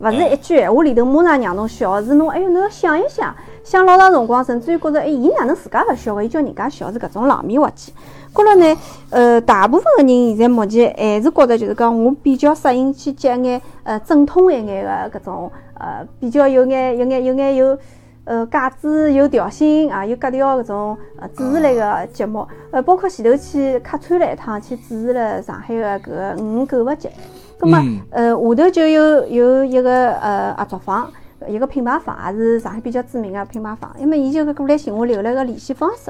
[0.00, 3.34] 勿是一句闲话里头马上让侬笑，是侬哎哟，侬要想一想，
[3.64, 7.92] 想老长辰光，甚至于觉着哎，伊哪能自家勿笑个，伊叫人家笑，是搿种冷面滑稽。
[8.32, 8.76] 觉着呢，
[9.10, 17.76] 呃，大部分个人现在目前还是觉着就是讲，我比较适应去接眼呃正统一眼个搿种呃比较有眼有眼有眼有
[18.24, 27.10] 呃架子有调性啊有格调搿种呃主持类个节目，呃包括前头去客串了一趟，去主持了上海个搿个五五购物节。
[27.58, 31.10] 咁么，呃，下头就有有一个呃合作方，
[31.48, 33.90] 一个品牌方，也是上海比较知名的品牌方。
[33.98, 36.08] 那么，伊就过来寻我留了个联系方式。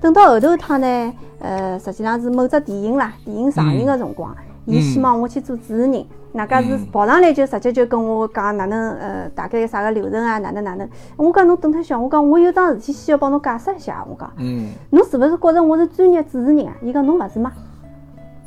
[0.00, 4.34] 等到后头一趟呢，呃，实际上是某只电影啦，电影上映的辰光，
[4.66, 6.06] 伊希望我去做主持人。
[6.32, 10.88] 哪家是跑上来就直接就跟我讲哪能呃，大概啥个流程啊，哪能哪能。
[11.16, 14.06] 我讲侬等脱想，我讲我有桩事体需要帮侬解释一下。
[14.08, 16.72] 我讲，嗯侬是勿是觉着我是专业主持人啊？
[16.82, 17.50] 伊讲侬勿是吗？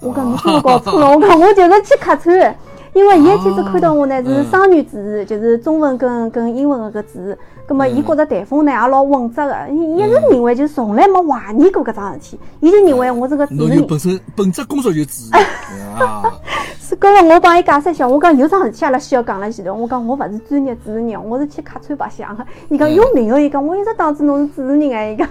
[0.04, 2.56] 我讲侬真搞错了，我讲我就是去客串，
[2.94, 13.88] 因为伊一天子看到我呢是双语主持，就是中文跟跟英文个个主持，葛么伊觉着台风呢也老稳扎个，伊一直认为就从来没怀疑过搿桩事体，伊就认为我是个主持人。
[13.88, 15.32] 本身本职工作就主持。
[16.80, 22.46] 是，搿个我帮伊解释一下，我讲有桩事体阿拉需要讲了前头，我讲我勿是专业主持人，我是去客串白相个。
[22.70, 25.28] 伊讲有名个，伊讲我一直当子侬是主持人哎，伊讲。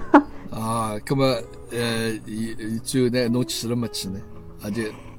[0.51, 1.25] 啊，葛么
[1.71, 4.15] 呃，伊最后呢，侬去了没去呢？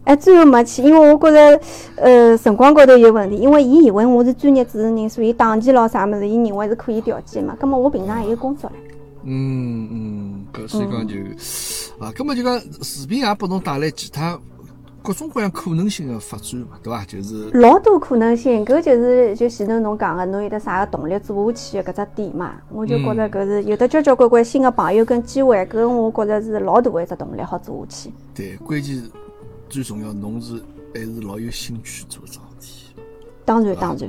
[0.06, 1.62] 哎，最后没去，因为我觉着，
[1.96, 7.56] 呃，辰光高头有问题，因为伊以为我是专业主持人，所以档期咯啥么子，伊认为是可以调剂嘛。
[7.58, 8.76] 咁么我平常还有工作嘞。
[9.24, 11.16] 嗯嗯，搿所以讲就，
[12.06, 14.38] 啊，咁么就讲视频也拨侬带来其他
[15.02, 17.06] 各种各样可能性的发展嘛，对伐？
[17.06, 17.50] 就是。
[17.52, 22.56] 老多可能性，搿就是就前头侬讲个，侬有得啥个动力做下去的搿只点嘛？
[22.70, 28.12] 我就觉着搿是有的交交关关新的朋友跟机会，搿我觉着是老大的一只动力，好做下去。
[28.36, 29.04] 对，关键是。
[29.74, 30.54] 最重要，侬是
[30.94, 32.96] 还是老有兴趣做桩事体。
[33.44, 34.08] 当然，当然。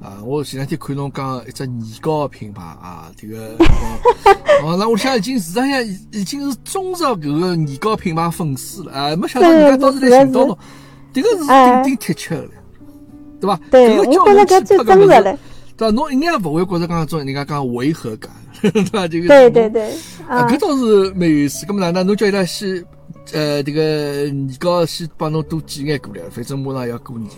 [0.00, 3.54] 啊，我前两天看侬讲一只年糕品牌啊，这个，
[4.64, 10.58] 哦，那我想已经市场上已经是忠实搿个年糕品牌粉丝了啊，没想到人家当时来寻到侬，
[11.12, 12.48] 这个是顶顶贴切的，
[13.38, 13.60] 对吧？
[13.70, 15.38] 对，我觉着搿最真实了。
[15.76, 15.94] 对吧？
[15.94, 18.32] 侬一眼也勿会觉着讲种人家讲违和感，
[18.62, 19.06] 对吧？
[19.06, 19.28] 这个。
[19.28, 19.92] 对对对。
[20.26, 21.66] 啊，搿倒是蛮有意思。
[21.66, 22.84] 搿么哪能侬叫伊拉去？
[23.32, 23.82] 呃，这个
[24.30, 27.30] 年糕先帮侬多寄眼过来，反正马上要过年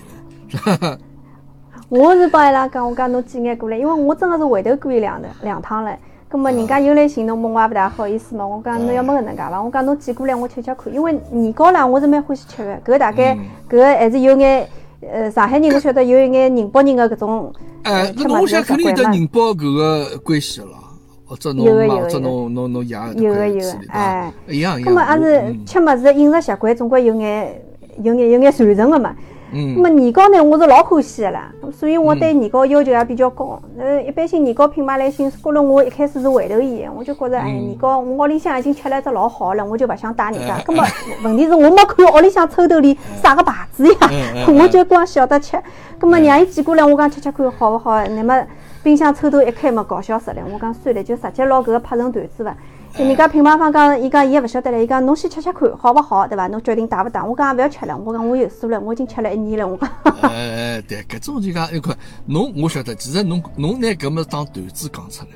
[0.80, 0.98] 了。
[1.90, 5.96] 我是帮伊拉讲，我讲侬寄眼过来，因为我真的是回头过伊两的两趟了。
[6.26, 8.44] 葛么人家又来寻侬，么我也勿大好意思嘛。
[8.44, 9.62] 我讲侬要么搿能介伐？
[9.62, 12.94] 我讲侬寄过来我吃吃看，因为年糕啦，我是蛮欢喜吃个。
[12.94, 13.38] 搿大概
[13.70, 14.66] 搿还是有眼
[15.00, 17.52] 呃上海人侬晓得有一眼宁波人个搿种
[17.84, 20.83] 哎，那我想肯定有得宁波搿个关系了。
[21.26, 24.84] 或者侬妈，或者侬侬侬爷有个有个，哎，一样一样。
[24.84, 27.62] 葛末还是吃物事饮食习惯总归有眼
[28.02, 29.16] 有眼有眼传承个嘛。
[29.50, 29.74] 嗯。
[29.74, 33.58] 葛末年糕呢，我是老欢喜个啦，所以我对年糕要求也比较高。
[33.78, 40.62] 呃，一般性年糕品牌来寻，觉着我一开始是回头烟，我就觉着哎，年糕我屋里向已经吃了只老好了，我就勿想带人家。
[40.68, 40.84] 那么
[41.22, 44.10] 问题是我没看屋里向抽屉里啥个牌子呀，
[44.60, 45.56] 我就光晓得吃。
[46.00, 48.04] 那么让伊寄过来，我讲吃吃看好勿好？
[48.08, 48.44] 那么。
[48.84, 50.42] 冰箱抽头一开嘛，搞笑死了。
[50.52, 52.54] 我讲算了，就直接拿搿个拍成段子伐。
[52.98, 56.46] 人家品牌方讲，伊讲伊也勿晓得唻，伊讲侬先吃吃看，好勿好，对伐？
[56.48, 57.24] 侬决定打勿打？
[57.24, 59.66] 我讲也勿要吃了，我讲我有数了，我已经吃了一年了。
[59.66, 59.90] 我 讲。
[60.20, 65.30] 哎哎，对，搿种就讲一块，侬我晓得，其实侬侬拿搿么当段子讲出来，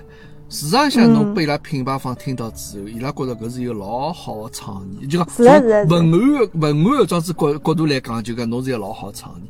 [0.51, 5.47] 市场上侬被伊拉品牌方听到之后，伊拉觉着搿是一个老好的创意，就讲从
[5.89, 9.49] 文案文案装置角角度来讲，就讲侬是一个老好创意，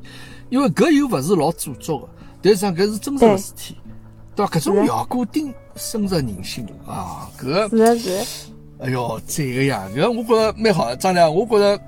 [0.51, 2.09] 因为搿又勿是老做作个，
[2.40, 3.76] 但是讲搿是真实个事体。
[4.39, 4.59] 对伐？
[4.59, 7.28] 搿种效果定深入人心啊！
[7.36, 8.51] 搿是是。
[8.78, 9.89] 哎哟，赞个呀！
[9.93, 10.95] 搿我觉着蛮好。
[10.95, 11.82] 张亮，我觉着，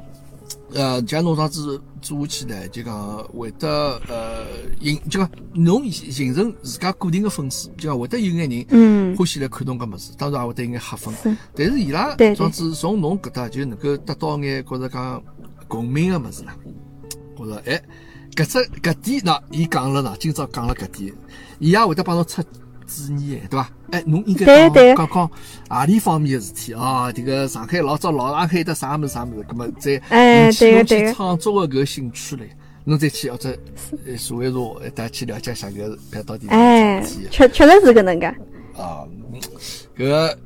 [0.75, 3.69] 呃，像侬上次做下去呢，就讲会得
[4.09, 4.45] 呃，
[4.81, 11.37] 形就讲侬形成自家固定的粉丝，就讲会得有眼人嗯欢喜来看侬搿物事，当然也会得有眼黑粉。
[11.55, 15.23] 但是伊拉上次从侬搿搭就能够得到眼觉着讲
[15.69, 16.57] 共鸣个物事啦。
[17.39, 17.81] 觉着哎，
[18.35, 21.13] 搿只搿点喏，伊讲了喏，今朝讲了搿点。
[21.59, 23.71] 伊也会得帮侬出主意对伐？
[23.91, 25.31] 哎，侬应该讲讲讲
[25.69, 27.13] 何里方面的事体啊？
[27.13, 29.93] 这个上海老早老上海的啥物事啥物事，葛么再
[30.47, 32.51] 引起侬去创作的搿个兴趣嘞，
[32.85, 38.27] 侬再去或者查一查，大家去了解一下搿搿到底哎，确确实是搿能介
[38.77, 39.05] 啊。
[39.97, 40.39] 搿个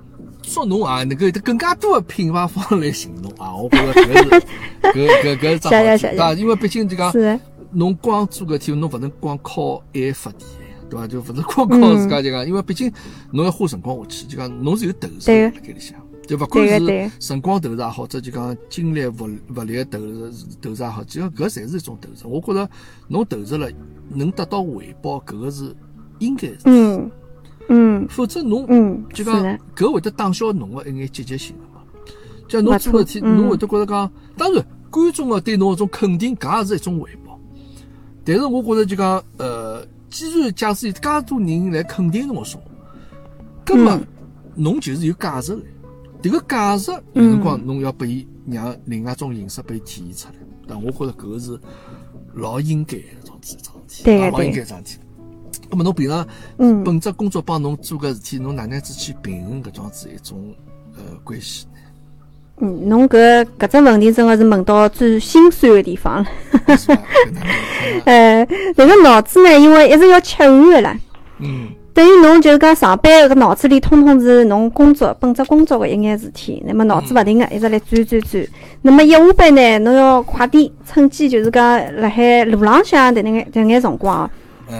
[0.42, 3.54] 祝侬啊，能够有得更加多的品牌方来寻侬啊！
[3.54, 4.46] 我觉着搿是
[4.82, 7.10] 搿搿搿是桩好事，对因为毕竟就讲，
[7.74, 10.48] 侬光做搿体，侬勿能光靠爱发电。
[10.88, 11.06] 对伐？
[11.08, 12.92] 就勿是光靠自家就讲，因为毕竟
[13.32, 19.24] 侬要花辰光下去，就讲侬是有投入辣盖里向，就勿管是辰光投入也好，或者就讲精力物
[19.56, 22.34] 物力的投入投入也好，就讲搿侪是一种投入。
[22.34, 22.70] 我觉着
[23.08, 23.70] 侬投入了
[24.10, 25.74] 能得到回报，搿个是
[26.18, 26.52] 应该。
[26.66, 27.10] 嗯
[27.68, 28.06] 嗯。
[28.08, 29.42] 否则侬嗯就讲
[29.74, 31.82] 搿会得打消侬个一眼积极性个嘛。
[32.46, 37.23] 就侬做事体，侬会得觉着讲，当然观众个对侬一种肯定，搿也是一种回报。
[38.24, 39.86] 但是我觉着就讲呃。
[40.10, 42.70] 既然假使有介多人来肯定侬个生活，
[43.64, 44.00] 根么
[44.54, 45.62] 侬就是有价值的。
[46.22, 50.34] 迭个价值有辰光侬要拨伊让另外一种形式拨伊体现出来。
[50.68, 51.58] 但我觉着搿个是
[52.32, 53.56] 老应该一桩事
[53.88, 55.00] 体，老应该桩事体。
[55.68, 56.24] 那么侬平常
[56.84, 60.54] 本职工作帮侬做个事体，侬哪能子去平衡搿桩子一种
[60.96, 61.66] 呃关系？
[62.60, 66.26] 嗯，侬搿搿只问题真个是问到最心酸的地方了。
[68.04, 68.46] 呃，
[68.76, 70.96] 那个脑子呢，因为一直要吃饭个啦。
[71.40, 71.68] 嗯。
[71.92, 78.44] 等于侬就是讲上班搿脑子里通通是侬工作本职工作的一眼事体，那么脑子勿停个一直来转转转。
[78.82, 84.30] 那么一下班呢，侬要快点趁机就是讲辣海路浪向的那眼迭眼辰光哦，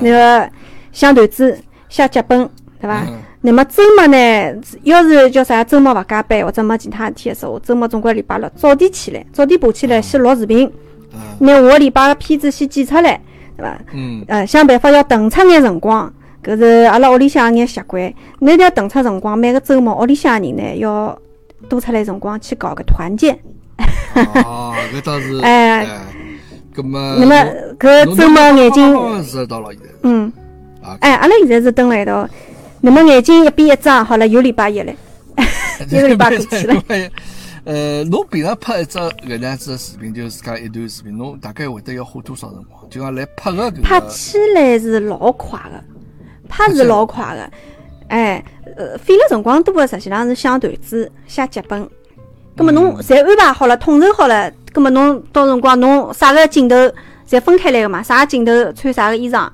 [0.01, 0.51] 那个
[0.91, 1.57] 想段子、
[1.89, 2.51] 写脚本，
[2.81, 3.07] 对伐？
[3.47, 10.73] 那么周末呢，要是叫啥周末勿加班或者没其他事体的时候，周末总归礼拜六早点起来，早点爬起来先录视频，
[11.41, 13.21] 拿下个礼拜个片子先剪出来，
[13.55, 13.79] 对伐？
[13.93, 14.25] 嗯。
[14.29, 16.11] 呃，想办法要腾出眼辰光，
[16.43, 18.11] 搿是阿拉屋里向眼习惯。
[18.39, 21.15] 那要腾出辰光，每个周末屋里向人呢要
[21.69, 23.39] 多出来辰光去搞个团建。
[24.43, 25.39] 哦，搿倒是。
[25.45, 25.87] 哎。
[26.75, 27.17] 搿么。
[27.21, 27.35] 那么
[27.79, 28.97] 搿周末眼睛。
[30.03, 30.33] 嗯。
[31.01, 32.27] 哎，阿拉现在是蹲辣一道。
[32.85, 34.93] 那么眼睛一闭一张，好了，又礼拜一了，
[35.89, 36.82] 一个礼拜过去了。
[37.64, 42.87] 呃，侬平常拍一只搿样子的视频，就是讲一段视频，侬大概会得要花多少辰光？
[42.91, 43.70] 就讲来拍个。
[43.82, 45.82] 拍起来是老快的，
[46.47, 47.51] 拍是老快的。
[48.09, 48.45] 哎，
[48.76, 51.89] 呃，费了辰光多的，实际上是想段子、写剧本。
[52.55, 56.76] 葛么侬侪安排好了、统筹好了，葛么侬到辰光侬啥个镜头
[57.26, 58.03] 侪分开来个嘛？
[58.03, 59.49] 啥个镜头穿啥个衣裳？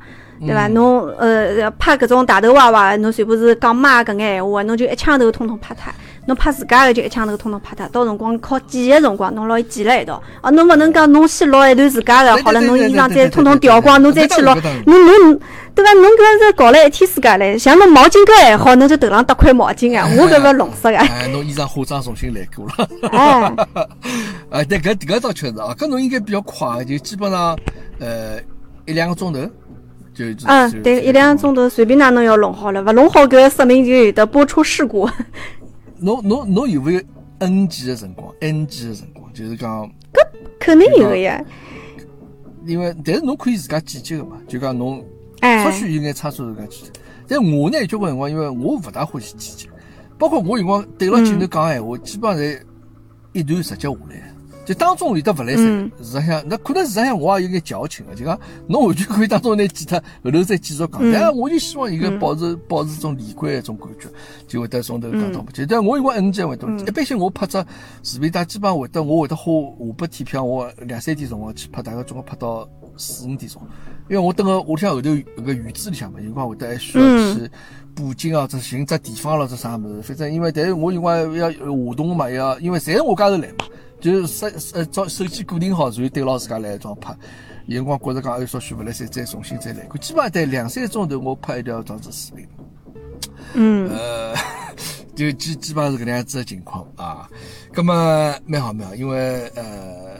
[0.46, 0.66] 对伐？
[0.68, 5.92] 侬呃拍搿种大头娃娃，侬全部是讲妈搿眼闲话，侬就一枪头统统拍脱。
[6.26, 7.86] 侬拍自家个就一枪头统统拍脱。
[7.88, 10.22] 到辰光靠剪个辰光，侬拿伊剪辣一道。
[10.42, 14.52] 哦，侬勿能讲侬先录一段自家个，好了，侬衣裳再统统调光，侬再去录。
[14.86, 15.40] 侬侬
[15.74, 15.92] 对伐？
[15.94, 20.08] 侬搿是搞了一天自家唻，像侬毛巾搿还好，侬就头上搭块毛巾啊。
[20.16, 20.96] 我搿个弄死个。
[20.96, 22.88] 哎，侬衣裳化妆重新来过了。
[23.10, 23.52] 哎，
[24.60, 27.58] 哎，对搿搿倒确实啊，搿侬应该比较快，就基本上
[27.98, 28.38] 呃
[28.86, 29.40] 一两个钟头。
[30.34, 35.08] 就嗯，对，一两个钟头随便哪能要弄好了，勿弄好搿说明就有的播出事故。
[35.98, 37.00] 侬侬侬有没有
[37.38, 40.26] NG 的辰光？NG 的辰光就是讲，搿
[40.58, 41.42] 肯定有个呀。
[42.66, 45.04] 因为但是侬可以自家剪辑个嘛，就讲侬
[45.40, 46.90] 哎，稍许有眼差错自家剪辑。
[47.26, 49.70] 但我呢，交关辰光因为我勿大欢喜剪辑，
[50.18, 52.60] 包括我有辰光对牢镜头讲闲话，基本上侪
[53.32, 54.29] 一段直接下来。
[54.70, 55.64] 就当中有得勿来三，
[55.98, 61.12] 实际上，那可能实际上我也有眼矫情个，就讲侬完全可以当中拿剪脱，后头再继续讲。
[61.12, 64.08] 但我就希望一个保持保持种连贯一种感觉，
[64.46, 65.66] 就会得从头讲到尾。
[65.66, 67.58] 但我因为 N G 会多，一般性我拍只
[68.04, 73.60] 视频，大基本上会得我会得花下半天譬如，我两三点钟我去拍，大概总共拍到四五点钟。
[74.08, 77.04] 因为我等个屋里向后头有个院子里向嘛，有辰光会得还需要
[77.34, 77.50] 去
[77.92, 80.02] 布景啊，这寻只地方了，这啥物事。
[80.02, 83.66] 反正因为但是我辰光要活动嘛，要因为侪是我家头来嘛。
[84.00, 87.14] 就是手呃，照手机固定好，然后对牢自家来一张拍。
[87.66, 89.86] 有辰光觉着讲，哎，稍许勿来三，再重新再来。
[90.00, 92.46] 基本上得两三个钟头，我拍一条装置视频。
[93.54, 93.88] 嗯。
[93.90, 94.34] 呃，
[95.14, 97.28] 就基基本上是搿能样子的情况啊。
[97.72, 100.18] 葛么蛮好蛮好，因为呃，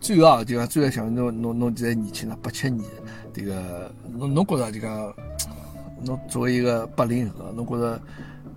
[0.00, 2.84] 最后啊，就讲最后想侬侬侬现在年轻了，八七年，
[3.32, 5.14] 这个侬侬觉着就讲，
[6.04, 8.00] 侬作为一个八零后，侬觉着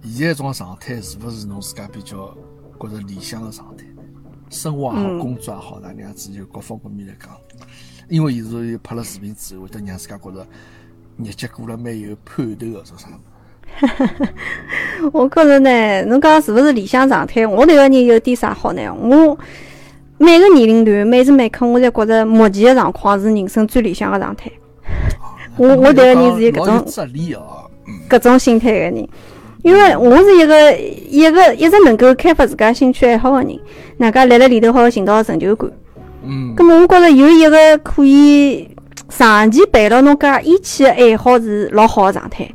[0.04, 2.36] 现在这种状态是勿是侬自家比较
[2.80, 3.86] 觉着理想的状态？
[4.50, 7.30] 生活也好，工作也好，哪能样子就各方各面来讲，
[8.10, 10.46] 因为现在拍了视频之后，会得让自家觉着
[11.18, 13.08] 日脚过了蛮有盼头的，说啥？
[15.12, 17.46] 我觉着呢，侬讲是勿是理想状态？
[17.46, 18.82] 我迭个人有点啥好呢？
[18.94, 19.38] 我
[20.18, 24.52] 每个年龄段、每时每刻，我侪觉着目前的状况是人生最理想的状态。
[25.58, 26.86] 我我迭个人是一搿种
[28.10, 29.10] 搿种心态的人。
[29.66, 30.72] 因为我是一个
[31.10, 33.60] 一个一直能够开发自家兴趣爱好的人，
[33.98, 35.68] 哪家辣辣里头好寻到成就感。
[36.24, 36.54] 嗯。
[36.56, 38.70] 咁么，我觉着有一个可以
[39.10, 42.48] 长期陪牢侬家一起的爱好是老好个状态。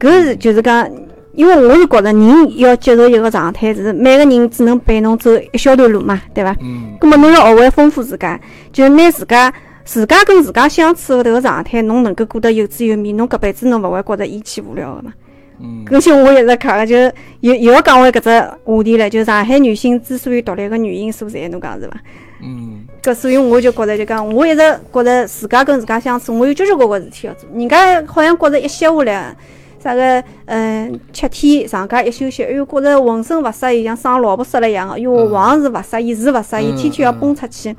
[0.00, 0.90] 搿是就是讲，
[1.32, 6.56] 因为我是觉着人要接受一个状态，是每个人只能陪侬走一小段路嘛，对伐？
[6.60, 6.98] 嗯。
[6.98, 8.40] 咁么，侬要学会丰富自家，
[8.72, 9.54] 就拿自家
[9.84, 15.12] 自家跟自家相处的迭个状态，侬能够过得有滋有味，侬搿辈子侬勿会觉着厌弃无聊的嘛。
[15.60, 16.96] 嗯，而且我一直看个，就
[17.40, 18.30] 又又要讲回搿只
[18.64, 21.96] 话题了，就上海女性之所以独立个原因所在，侬讲是伐？
[22.40, 24.60] 嗯，搿所以我就觉着就讲，我一直
[24.92, 27.48] 觉着自家跟自家相处，我有交交关关事体要做。
[27.52, 29.36] 人家好像觉着一歇下来，
[29.82, 37.74] 啥个嗯，七天长假一休息，哎哟，觉着浑身勿适意，像生老婆死了一样个，哟，床是勿适意，是勿适意，天天要奔出去。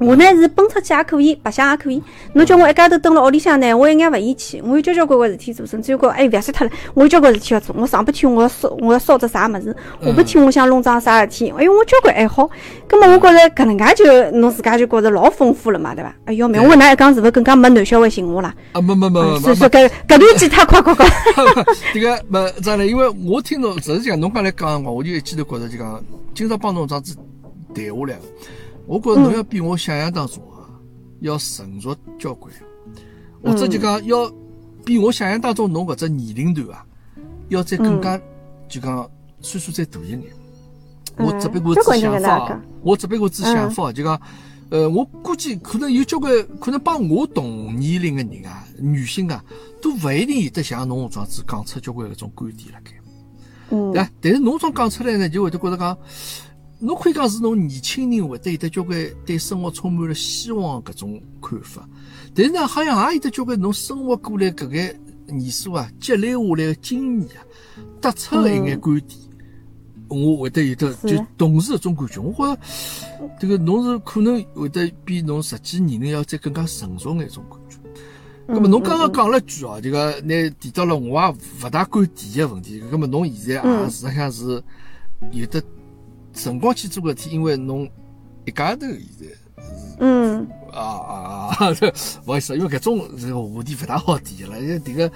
[0.00, 2.02] 我呢是奔出去也可以，白相也可以。
[2.32, 4.62] 侬叫我一家头蹲辣屋里向呢，我一眼勿厌气。
[4.64, 7.76] 我有交交关关事体做，甚至于讲哎，覅说脱了，我有交关事体要做。
[7.78, 9.76] 我上半天我要烧，我要烧只啥物事？
[10.02, 11.52] 下半天我想弄桩啥事体？
[11.56, 12.48] 哎哟，我交关爱好。
[12.88, 16.14] 葛末我觉着搿能介就侬自家就觉着老丰富了嘛，对伐？
[16.24, 18.54] 哎哟，明我哪一讲是勿是更加没男小孩寻我啦？
[18.72, 19.38] 啊，没没没没没。
[19.40, 21.06] 所以说搿搿段吉他快快快。
[21.92, 22.88] 这个没咋嘞？
[22.88, 26.02] 因为我听侬实是讲侬刚才讲话，我就一记头觉着就讲，
[26.34, 27.14] 今朝帮侬这样子
[27.74, 28.16] 谈下来，
[28.86, 30.58] 我觉着侬要比我想象当中啊。
[31.20, 32.50] 要成熟交关，
[33.44, 34.32] 或者就讲要
[34.86, 36.82] 比我想象当中侬搿只年龄段啊，
[37.50, 38.18] 要再更加
[38.70, 39.06] 就讲
[39.42, 40.22] 岁数再大一眼。
[41.18, 44.18] 我只不过只想法，我只不过只想法，就讲，
[44.70, 49.44] 呃，我估计可能有交关可能帮我同年龄的人啊，女性啊，
[49.82, 52.92] 都勿一定有得像侬这样子讲出交关搿种观点辣盖。
[53.72, 53.92] 嗯。
[53.92, 55.98] 对但是侬种讲出来呢，就会得觉得讲。
[56.82, 61.86] 侬可以讲是侬年轻人会得有得交关对生活充满了希望搿种看法，
[62.34, 67.44] 但是呢，好像也有得交关侬生活过来搿眼年数啊，积累下来的经验啊，
[68.00, 69.20] 得出的一眼观点，
[70.08, 72.60] 我会得有得就同时一种感觉，我觉着
[73.38, 77.76] 这个侬是可能会得比侬实际年龄要再更加成熟的一种感觉。
[78.46, 81.28] 那么侬刚刚讲了句哦，这个那提到了我也
[81.62, 84.64] 勿大敢提的问题，那么侬现在也实实上是
[85.30, 85.62] 有的。
[86.42, 87.88] 辰光去做个事体，因为侬
[88.46, 89.26] 一家头现在，
[90.00, 91.14] 嗯，啊啊
[91.50, 91.74] 啊，
[92.24, 95.06] 不好意思，因为搿种这个话题勿大好提了，因为迭个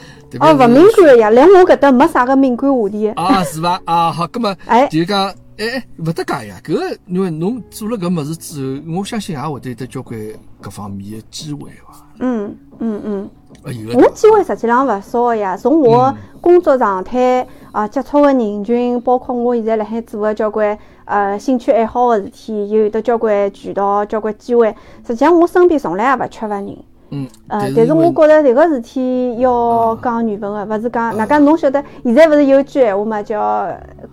[0.41, 3.09] 哦，勿敏感呀，来我搿搭没啥个敏感话题。
[3.11, 3.81] 啊，是伐？
[3.87, 10.21] 啊，好，葛末，哎，就讲，哎哎，勿得讲呀，搿个因为侬做了搿物事之后，我相信也会得有得交关
[10.63, 12.07] 搿方面的机会伐？
[12.19, 13.31] 嗯嗯嗯。
[13.73, 20.77] 有我机会实际上勿少个呀，从我工作状态啊，接触个人群，包括我现在辣海做个交关。
[21.05, 24.75] 呃，兴趣爱好个事体，有得交关渠道，交关机会。
[25.07, 26.77] 实际上，我身边从来也勿缺乏人。
[27.11, 27.29] 嗯。
[27.49, 33.69] 呃，但是我觉着迭个事体要讲缘分个，勿是讲哪讲侬晓得，现在勿是有句闲话嘛，叫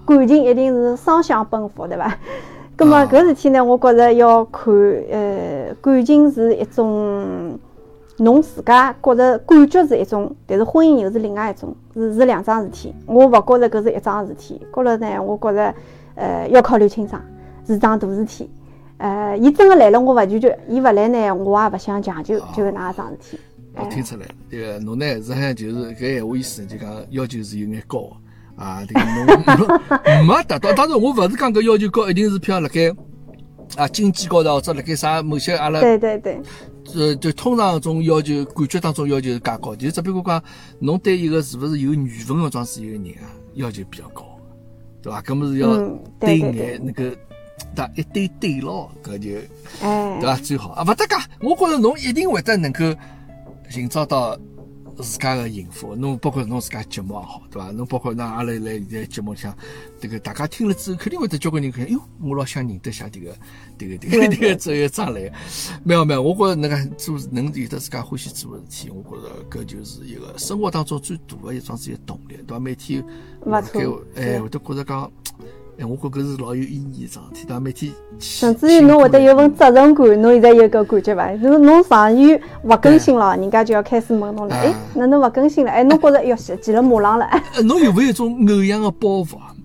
[0.06, 2.18] 感情一定是双向奔赴，对伐？
[2.76, 4.74] 葛末搿事体呢，我觉着要看，
[5.12, 7.58] 呃，感情是一种
[8.18, 12.94] 侬自家觉着感觉是一种，但是婚姻又是另外一种，是是两桩事体。
[13.06, 15.74] 我勿觉着搿是一桩事体，觉着呢，我觉着
[16.22, 17.20] 呃要考虑清爽，
[17.66, 18.50] 是桩大事体。
[18.98, 23.40] 呃，伊真个来了，我勿拒绝；伊勿来呢，我也勿想强求，就是那一桩事体。
[23.74, 28.12] 我听出来，迭个侬呢是好像就是搿闲话意思，就讲要求是有眼高
[28.56, 28.84] 啊。
[28.88, 32.96] 迭个侬 没达到，当然我勿是讲搿要求高，一定是譬如辣盖
[33.82, 36.40] 啊经济高头或者辣盖啥某些阿拉对对对。
[36.94, 40.44] 呃，就通常种要求，感觉当中要求是介高，就只不过讲
[40.80, 44.26] 侬对一个是勿是有缘分个桩事一个人啊，要求比较高，
[45.02, 45.22] 对伐？
[45.22, 45.78] 搿么是要
[46.20, 47.16] 对眼那个
[47.76, 49.30] 打一对对牢，搿就
[50.20, 50.36] 对伐？
[50.38, 52.80] 最好啊，勿得讲，我觉着侬一定会得能够
[53.70, 54.38] 寻找到。
[54.98, 57.72] 自家个幸福，侬包括侬自家节目也好，对伐？
[57.72, 59.56] 侬包括那阿拉来现在节目里向
[60.00, 63.36] 这个大家听了之后，肯定会得交关人看，哟，我老想认得下这个，
[63.78, 65.32] 这个，这个，这个这个张磊，
[65.84, 72.60] 没有没有，我觉着那个做能有得自家欢喜做个事体，我觉着搿就是一个生活当中最大的一桩子一个动力，对伐？
[72.60, 73.04] 每天，
[73.46, 75.12] 勿错，哎，会得觉着讲。
[75.80, 77.60] 哎，我觉搿是老有意义的桩事体？
[77.60, 81.32] 每天，甚至于侬会得有份责任感，侬现在有搿感觉伐？
[81.32, 84.56] 侬侬长远勿更新了，人家就要开始问侬了。
[84.56, 85.72] 哎，哪能勿更新了？
[85.72, 87.28] 哎，侬觉着哟，骑了马浪了？
[87.64, 89.56] 侬有没有一种偶像的包袱啊？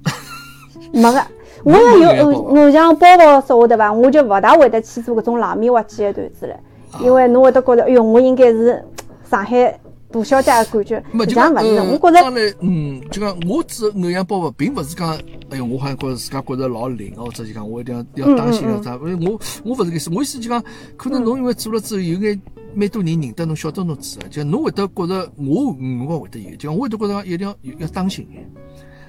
[0.92, 1.22] 没个，
[1.64, 3.92] 我要有偶偶像包袱说话对伐？
[3.92, 6.56] 我就勿大会得去做搿种冷面滑稽的段子了，
[7.02, 8.82] 因为侬会得觉着，哎哟，我应该是
[9.28, 9.78] 上海。
[10.10, 15.18] 大小姐的感觉，就像勿是，我觉着，嗯，就讲我指偶像包袱，并勿是讲，
[15.50, 20.62] 哎哟，我好像觉着自家觉着老灵哦，或者就讲我一定要要当心啊啥，因为我我勿是搿意思，我意思就讲，
[20.96, 22.40] 可能侬因为做了之后，有眼
[22.74, 25.66] 蛮多人认得侬，晓得侬做，就侬会得觉着我
[26.08, 28.26] 我会得有，就讲我会得觉着一定要要当心。
[28.32, 28.48] 眼，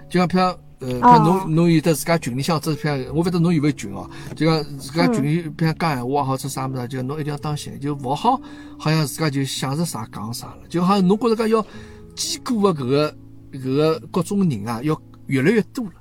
[0.10, 0.58] 就讲譬如。
[0.80, 4.08] 呃，看侬侬有得自家群里向，这片我勿得侬有没有群哦？
[4.36, 8.40] 就讲自家群里边讲闲话也好，做啥物事，就侬一定要当心，就勿好
[8.78, 11.66] 好像自家就想着啥讲啥了，就好像侬觉着讲要
[12.16, 13.16] 兼顾个搿个
[13.54, 14.96] 搿个各种人啊，要
[15.26, 15.94] 越来越多了。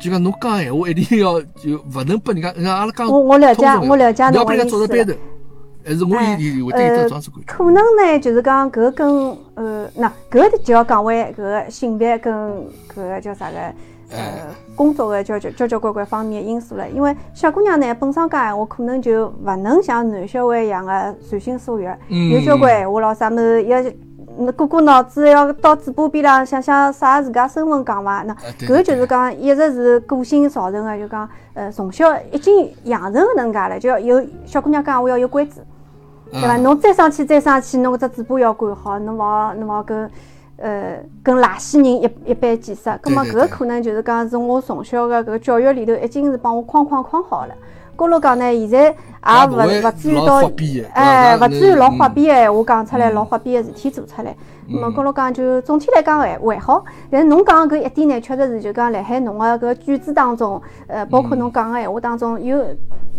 [0.00, 5.18] 就讲侬讲闲话一定要就勿能拨人家，阿拉讲我我了解，我了解侬个意思。
[5.86, 7.30] 还是我有有会得有这感觉。
[7.46, 12.34] 可能呢，就是讲搿跟呃，那搿就要讲回搿个性别跟
[12.92, 13.56] 搿个叫啥个？
[14.08, 21.88] 呃，工作的交交交交关关方面因素了，因为小姑娘呢本身讲闲话可能就勿能像男小孩一样个随心所欲，
[22.30, 23.82] 有交关闲话咯啥物事要
[24.38, 28.22] 那过过脑子要到嘴巴边浪想想啥自家身份讲伐？
[28.22, 35.54] 那搿就是讲一直是个性造成的，就讲呃从小已经养成搿能介了，就要有小姑娘讲话要有规矩，
[36.30, 36.56] 对伐？
[36.56, 40.10] 侬再生气再生气，侬搿只嘴巴要管好，侬勿好侬勿好跟。
[40.58, 47.54] 呃，跟垃圾人一一般见识，葛末搿可能就是讲是我从小个搿个教育里头已经是帮我框框框好了。
[47.94, 50.50] 高头讲呢，现在也勿勿至于到，
[50.94, 54.34] 哎，勿至于老花边个闲话讲出来，老花边个事体做出来。
[54.96, 62.64] 高头讲就总体来讲还还好，但是侬讲搿一点呢，确实是就讲辣海侬个搿句子当中，呃，包括侬讲个闲话当中，有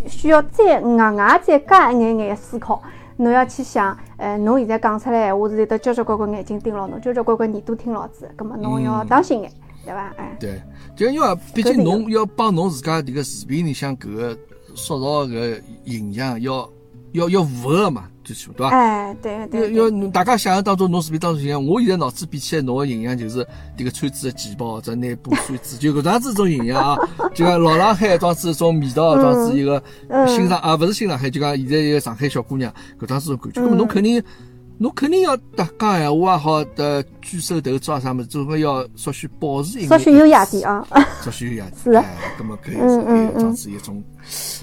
[0.08, 2.82] 需要再额外再加一眼眼思考。
[3.18, 9.52] 侬要去想，呃，侬现在讲出来闲话是有的交交关关眼睛盯牢侬，交交关关耳朵听牢子，葛么侬要当心眼，
[9.84, 10.14] 对伐？
[10.18, 10.62] 哎，对，
[10.96, 14.38] 就因为毕竟侬要帮侬自家迭个视频里向搿个
[14.76, 16.70] 塑造个形象要
[17.14, 18.08] 要要符合嘛。
[18.34, 18.70] 对伐？
[18.70, 19.74] 哎，对对。
[19.74, 23.46] 要要大家想象当中，侬视频当中形象，我现在脑子比起来，侬个形象就是
[23.78, 26.98] 迭个穿子的旗袍，这内部穿子，就搿样子种形象啊，
[27.34, 29.82] 就讲老上海装子种味道，装子一个
[30.28, 33.62] 新上啊，勿是新上海，就讲现在一个上海小姑娘搿样子种感觉。
[33.62, 34.22] 那么侬肯定，
[34.78, 40.86] 侬肯定要搭讲闲话也好，搭举手投足啊啥物事，总归要稍许保持一稍许优雅点啊，
[41.24, 41.82] 稍许优雅点。
[41.84, 42.06] 是啊。
[42.40, 44.04] 搿么可以是可以装子一种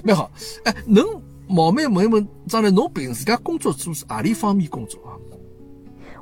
[0.03, 0.29] 蛮好。
[0.63, 1.03] 哎，侬。
[1.47, 5.13] 冒昧问一问，张磊，侬平时家工作做是何里方面工作啊？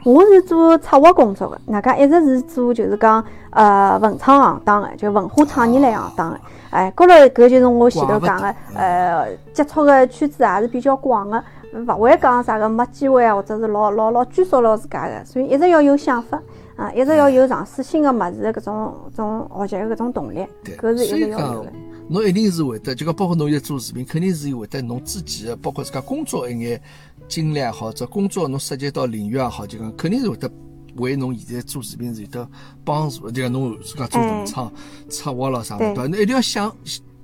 [0.04, 6.40] 我是做策划工作的，外加一直是做就是讲呃文创行当的，就文化创意类行当的。
[6.72, 11.42] 哎，高头搿就是我前头讲的，呃，接触的圈子也是比较广的，
[11.88, 16.42] 勿会讲啥个没机会啊，或者是老老老拘束牢自家的，所以一直要有想法
[16.76, 20.46] 啊，一直要有尝试新的物事的搿种种学习的搿种动力，
[20.78, 21.72] 搿是一直要有的。
[22.10, 26.80] 侬一定是会得，就讲包括侬现在做视频，肯定是会得侬自己的，包括自家工作一眼
[27.28, 30.52] 经历也好，者工作侬涉及到领域也好，就讲肯定是会得
[30.96, 32.48] 为侬现在做视频是有得
[32.84, 33.32] 帮助。
[33.32, 34.72] 就讲侬自家做文创、
[35.10, 35.96] 策划了啥对。
[35.96, 36.76] 伐，侬一定要想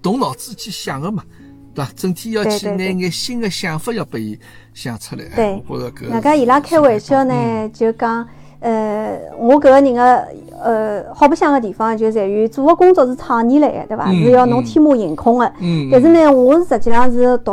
[0.02, 1.24] 动脑子去想个嘛，
[1.76, 1.84] 对。
[1.84, 1.92] 伐？
[1.96, 4.40] 整天要去拿眼新的想法要拨伊
[4.74, 5.26] 想出来。
[5.36, 6.10] 对，我觉着搿。
[6.10, 8.28] 那个伊拉开玩笑呢，就讲。
[8.62, 10.28] 呃，我搿个人个
[10.62, 14.12] 呃好白相个地方就在于做个工作是创意类个，对伐？
[14.12, 15.52] 是要侬天马行空个。
[15.92, 17.52] 但是呢，我是实际上是读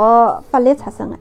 [0.51, 1.17] 法律出身个，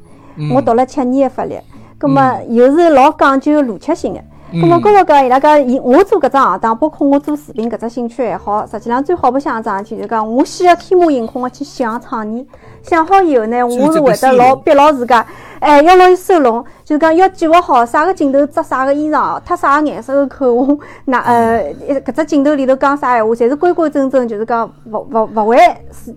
[0.56, 1.56] 我读了七年个法律。
[1.98, 4.20] 葛么又是老讲究逻辑性个。
[4.52, 12.48] 咁么，高头讲伊拉讲，伊我做搿只行当，包括我做视频搿只兴趣爱好，实际上最好白相一桩事体，就讲我先要天马行空个去想创意，
[12.88, 15.26] 想好以后呢，我是会得老逼牢自家，
[15.60, 21.74] 哎，要拿伊收拢，就是讲要计划好啥个镜头着啥个衣裳，脱啥个颜色个口红， 那呃，
[22.06, 25.58] 搿只镜头里头讲啥闲话，侪是规规整整，就是讲勿勿勿会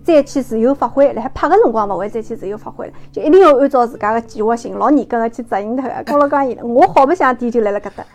[0.03, 5.89] 再去自由发挥，辣海拍个辰光勿会再去自由发挥了，就一定要按照自家个计划性，老严格个去执行脱。
[6.05, 8.05] 高头讲伊， 我好白相点就来了搿搭。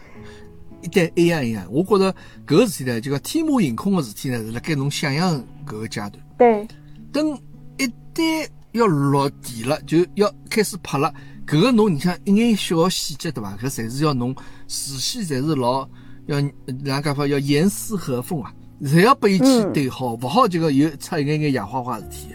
[0.82, 2.14] 一旦一样一样，我觉着
[2.46, 6.12] 搿个事体呢，就讲天马行空个事体呢，是辣盖侬想象搿个阶段。
[6.38, 6.68] 对。
[7.12, 7.36] 等
[8.14, 11.12] 一旦要落地了，就要开始拍了。
[11.46, 13.56] 搿个侬你像一眼小个细节对伐？
[13.56, 14.34] 搿侪是要侬
[14.68, 15.86] 事先侪是老
[16.26, 16.40] 要
[16.84, 19.44] 哪讲法要严丝合缝啊，侪要拨伊去
[19.74, 22.28] 对好，勿好就个又出一眼眼野花花事体。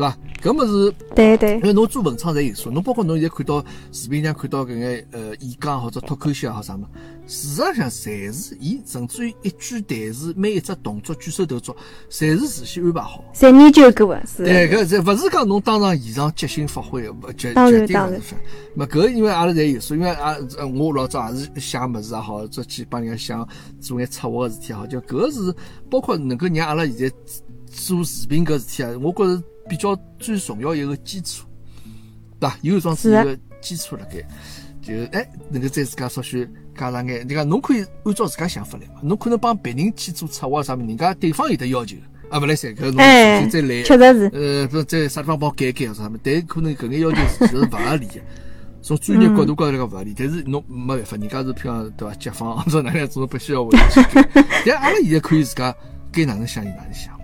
[0.00, 0.16] 对伐？
[0.42, 1.56] 搿么是，对对。
[1.56, 6.80] 因为侬做文创侪有数，侬包括侬现在看到视频上看到搿眼呃演讲或者脱口秀也好啥物，
[7.26, 11.76] 事实上侪是伊甚至于一句台词、每一只动作、举手投足，
[12.10, 13.22] 侪是事先安排好。
[13.34, 14.42] 侪研究过个，是。
[14.44, 18.34] 对，搿侪勿是讲侬当场现场即兴发挥，勿绝绝对勿是。
[18.76, 18.86] 咹？
[18.86, 20.34] 搿因为阿拉侪有数，因为啊，
[20.74, 23.46] 我老早也是写物事也好，做去帮人家想
[23.78, 25.54] 做眼策划个事体也好，就搿个是
[25.90, 27.12] 包括能够让阿拉现在
[27.70, 29.42] 做视频搿事体啊，我觉着。
[29.70, 31.46] 比较最重要一个基础，
[32.40, 32.58] 对吧？
[32.62, 34.16] 有一桩是一个基础辣盖，
[34.82, 36.44] 就哎，能够在自家稍许
[36.76, 37.24] 加上眼。
[37.28, 38.94] 你看，侬可以按照自家想法来嘛。
[39.00, 41.96] 侬可能帮别人去做策划啥么，人家对方有的要求
[42.30, 42.96] 啊，勿来三，搿侬
[43.48, 43.82] 再来。
[43.84, 44.30] 确实是。
[44.34, 46.18] 呃，不在啥地方帮我改改啥么？
[46.20, 48.20] 但可能搿眼要求其实是勿合理的，
[48.82, 50.12] 从专业角度高头讲勿合理。
[50.18, 52.14] 但是侬没办法，人家是譬如对伐？
[52.16, 54.28] 甲方或者哪样做，必须要为去改。
[54.66, 55.72] 但阿拉现在可以自家
[56.10, 57.19] 该哪能想就哪能想。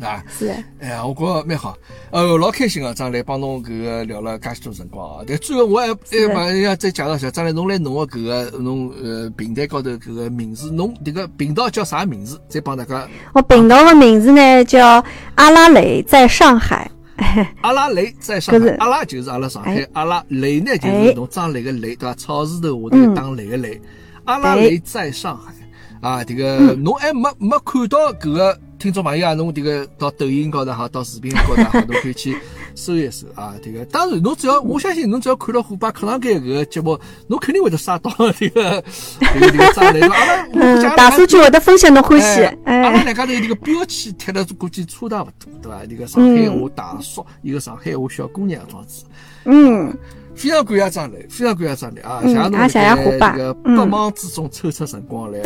[0.00, 0.48] 啊，是
[0.80, 1.76] 哎呀，我觉着蛮好，
[2.10, 2.94] 呃，老开心啊！
[2.94, 5.24] 张来帮侬搿个聊了介许多辰光啊。
[5.26, 12.40] 但最后我还还帮人家再介绍一下，张来侬来侬个搿个侬呃平台高头搿个名字，侬迭个频道叫啥名字？
[12.48, 13.08] 再帮大家。
[13.32, 16.88] 我频道的名字呢叫阿拉蕾在上海。
[17.62, 22.14] 阿拉蕾在上海，阿拉就是阿拉上海，阿拉蕾呢就是侬张磊个蕾，对伐？
[22.14, 23.80] 草字头下头当蕾个蕾，
[24.24, 25.52] 阿拉蕾在上海
[26.00, 28.60] 啊，这个侬还没没看到搿个。
[28.78, 32.36] 听众朋友啊，侬迭个到抖音高头哈，到视频高头哈，侬可以去
[32.78, 33.54] 搜一搜啊。
[33.62, 38.82] 这个当然，侬只要我相信，侬只要看到虎爸课堂间搿个节目，侬肯定会得刷到 这个
[39.20, 40.48] 这个这个账来。
[40.54, 42.42] 嗯，大数据会得分享侬欢喜。
[42.64, 45.84] 阿拉两家头这个标签贴的估计差大勿多，对伐？
[45.86, 49.04] 这个上海话大叔，一个上海话小姑娘样子。
[49.44, 49.92] 嗯。
[50.38, 52.20] 非常感谢张磊，非常感谢张磊啊！
[52.22, 55.40] 谢谢侬在这个百忙之中抽出辰光来，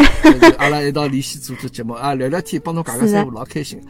[0.58, 3.80] 阿拉一道联系做做节目啊，聊聊天，帮侬讲讲三胡，老开心。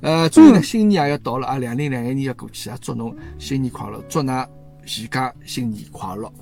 [0.00, 4.46] 呃，最后呢，新年也要到了啊，两零两一年要过去啊，祝侬新年快乐，祝㑚
[4.86, 6.32] 全家新年快乐，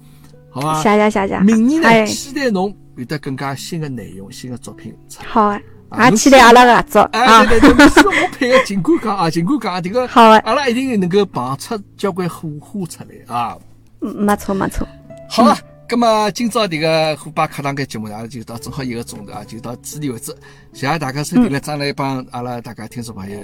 [0.51, 0.83] 好吧？
[0.83, 1.41] 谢谢谢谢。
[1.41, 4.95] 明年呢，期待侬有得更加新的内容、新的作品。
[5.19, 5.43] 好
[5.89, 7.45] 啊，也期待阿拉合作啊！
[7.47, 13.57] 对对对，是我配的，尽管讲啊，尽管讲这个，好啊，阿拉一定能够碰出交关火花出来啊！
[14.01, 14.87] 没错没错，
[15.31, 15.57] 好了，
[15.89, 20.35] 那么今朝这个虎爸课堂间节目呢，就到正好一个钟头啊，就到此地为止。
[20.73, 23.39] 谢谢大家收听了，张来帮阿拉大家听众朋友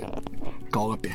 [0.71, 1.11] 告个别。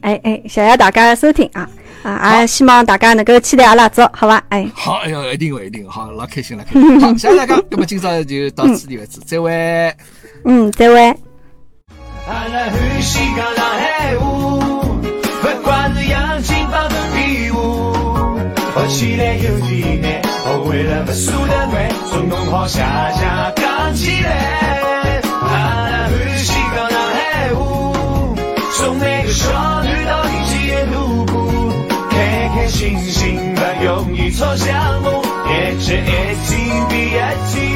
[0.00, 1.68] 哎哎，谢谢大家收听啊
[2.02, 2.40] 啊！
[2.40, 4.42] 也希望大家能够期待阿拉做，好吧？
[4.50, 6.64] 哎，好，哎呦，一定会一定好，老开心了。
[7.00, 9.50] 好，谢谢大家，那么今朝就到此地为止，再会。
[10.44, 11.16] 嗯，再会。
[18.88, 20.22] 起来有几年，
[20.64, 25.20] 为了不输的面，总弄好下下讲起来。
[25.42, 25.50] 阿
[25.90, 27.92] 拉欢喜讲上海话，
[28.72, 31.52] 送每个少女到一起的路过，
[32.10, 35.10] 开开心心不容易吵相骂，
[35.50, 36.56] 一起一起
[36.88, 37.18] 比一
[37.50, 37.67] 起。